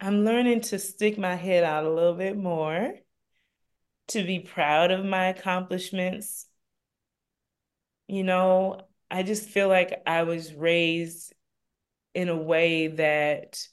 I'm 0.01 0.25
learning 0.25 0.63
to 0.63 0.79
stick 0.79 1.19
my 1.19 1.37
head 1.37 1.65
out 1.65 1.85
a 1.85 1.91
little 1.91 2.15
bit 2.15 2.37
more, 2.37 2.95
to 4.09 4.23
be 4.25 4.41
proud 4.41 4.91
of 4.91 5.05
my 5.05 5.27
accomplishments. 5.29 6.47
You 8.09 8.25
know, 8.25 8.81
I 9.11 9.23
just 9.23 9.49
feel 9.49 9.69
like 9.69 10.03
I 10.07 10.25
was 10.25 10.53
raised 10.55 11.33
in 12.15 12.29
a 12.29 12.37
way 12.37 12.89
that 12.89 13.67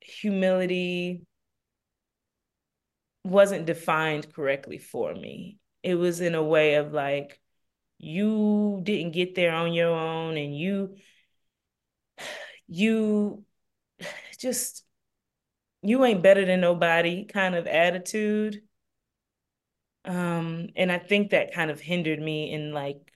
humility 0.00 1.26
wasn't 3.24 3.66
defined 3.66 4.32
correctly 4.32 4.78
for 4.78 5.14
me. 5.14 5.58
It 5.82 5.94
was 5.96 6.20
in 6.20 6.34
a 6.34 6.42
way 6.42 6.74
of 6.74 6.92
like, 6.92 7.40
you 8.04 8.80
didn't 8.82 9.12
get 9.12 9.34
there 9.34 9.54
on 9.54 9.72
your 9.72 9.94
own 9.94 10.36
and 10.36 10.56
you 10.56 10.96
you 12.68 13.44
just 14.38 14.84
you 15.82 16.04
ain't 16.04 16.22
better 16.22 16.44
than 16.44 16.60
nobody 16.60 17.24
kind 17.24 17.54
of 17.54 17.66
attitude. 17.66 18.62
Um 20.04 20.68
and 20.76 20.92
i 20.92 20.98
think 20.98 21.30
that 21.30 21.54
kind 21.54 21.70
of 21.70 21.80
hindered 21.80 22.20
me 22.20 22.52
in 22.52 22.72
like 22.72 23.10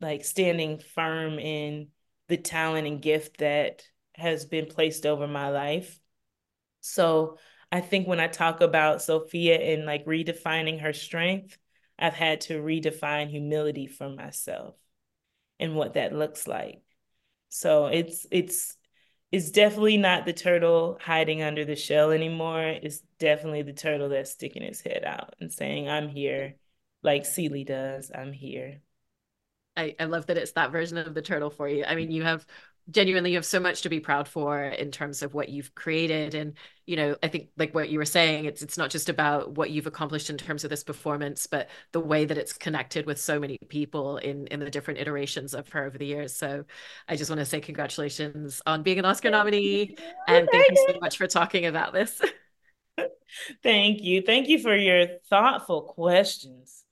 like 0.00 0.24
standing 0.24 0.80
firm 0.80 1.38
in 1.38 1.88
the 2.26 2.36
talent 2.36 2.86
and 2.86 3.00
gift 3.00 3.38
that 3.38 3.84
has 4.14 4.44
been 4.44 4.66
placed 4.66 5.06
over 5.06 5.28
my 5.28 5.50
life. 5.50 6.00
So 6.80 7.38
i 7.70 7.80
think 7.80 8.08
when 8.08 8.18
i 8.18 8.26
talk 8.26 8.62
about 8.62 9.00
Sofia 9.00 9.58
and 9.58 9.86
like 9.86 10.06
redefining 10.06 10.80
her 10.80 10.92
strength 10.92 11.56
i've 11.98 12.14
had 12.14 12.40
to 12.40 12.60
redefine 12.60 13.28
humility 13.28 13.86
for 13.86 14.08
myself 14.08 14.74
and 15.58 15.74
what 15.74 15.94
that 15.94 16.14
looks 16.14 16.46
like 16.46 16.82
so 17.48 17.86
it's 17.86 18.26
it's 18.30 18.76
it's 19.30 19.50
definitely 19.50 19.98
not 19.98 20.24
the 20.24 20.32
turtle 20.32 20.98
hiding 21.02 21.42
under 21.42 21.64
the 21.64 21.76
shell 21.76 22.12
anymore. 22.12 22.62
It's 22.62 23.00
definitely 23.18 23.62
the 23.62 23.74
turtle 23.74 24.08
that's 24.08 24.30
sticking 24.30 24.62
his 24.62 24.80
head 24.80 25.04
out 25.04 25.34
and 25.38 25.52
saying, 25.52 25.88
I'm 25.88 26.08
here, 26.08 26.56
like 27.02 27.26
Celie 27.26 27.64
does. 27.64 28.10
I'm 28.14 28.32
here. 28.32 28.80
I, 29.76 29.94
I 30.00 30.04
love 30.04 30.26
that 30.26 30.38
it's 30.38 30.52
that 30.52 30.72
version 30.72 30.96
of 30.96 31.14
the 31.14 31.22
turtle 31.22 31.50
for 31.50 31.68
you. 31.68 31.84
I 31.84 31.94
mean, 31.94 32.10
you 32.10 32.22
have 32.22 32.46
genuinely 32.90 33.30
you 33.30 33.36
have 33.36 33.46
so 33.46 33.60
much 33.60 33.82
to 33.82 33.88
be 33.88 34.00
proud 34.00 34.28
for 34.28 34.62
in 34.62 34.90
terms 34.90 35.22
of 35.22 35.34
what 35.34 35.48
you've 35.48 35.74
created. 35.74 36.34
And 36.34 36.54
you 36.88 36.96
know 36.96 37.14
i 37.22 37.28
think 37.28 37.50
like 37.58 37.74
what 37.74 37.90
you 37.90 37.98
were 37.98 38.04
saying 38.06 38.46
it's 38.46 38.62
it's 38.62 38.78
not 38.78 38.88
just 38.88 39.10
about 39.10 39.52
what 39.52 39.70
you've 39.70 39.86
accomplished 39.86 40.30
in 40.30 40.38
terms 40.38 40.64
of 40.64 40.70
this 40.70 40.82
performance 40.82 41.46
but 41.46 41.68
the 41.92 42.00
way 42.00 42.24
that 42.24 42.38
it's 42.38 42.54
connected 42.54 43.04
with 43.04 43.20
so 43.20 43.38
many 43.38 43.58
people 43.68 44.16
in 44.16 44.46
in 44.46 44.58
the 44.58 44.70
different 44.70 44.98
iterations 44.98 45.52
of 45.52 45.68
her 45.68 45.84
over 45.84 45.98
the 45.98 46.06
years. 46.06 46.34
So 46.34 46.64
i 47.06 47.14
just 47.14 47.30
want 47.30 47.40
to 47.40 47.44
say 47.44 47.60
congratulations 47.60 48.62
on 48.64 48.82
being 48.82 48.98
an 48.98 49.04
oscar 49.04 49.30
nominee 49.30 49.96
and 50.26 50.48
thank 50.50 50.70
you 50.70 50.86
so 50.88 50.98
much 50.98 51.18
for 51.18 51.26
talking 51.26 51.66
about 51.66 51.92
this. 51.92 52.20
Thank 53.62 54.02
you. 54.02 54.22
Thank 54.22 54.48
you 54.48 54.58
for 54.58 54.74
your 54.74 55.06
thoughtful 55.28 55.82
questions 55.82 56.84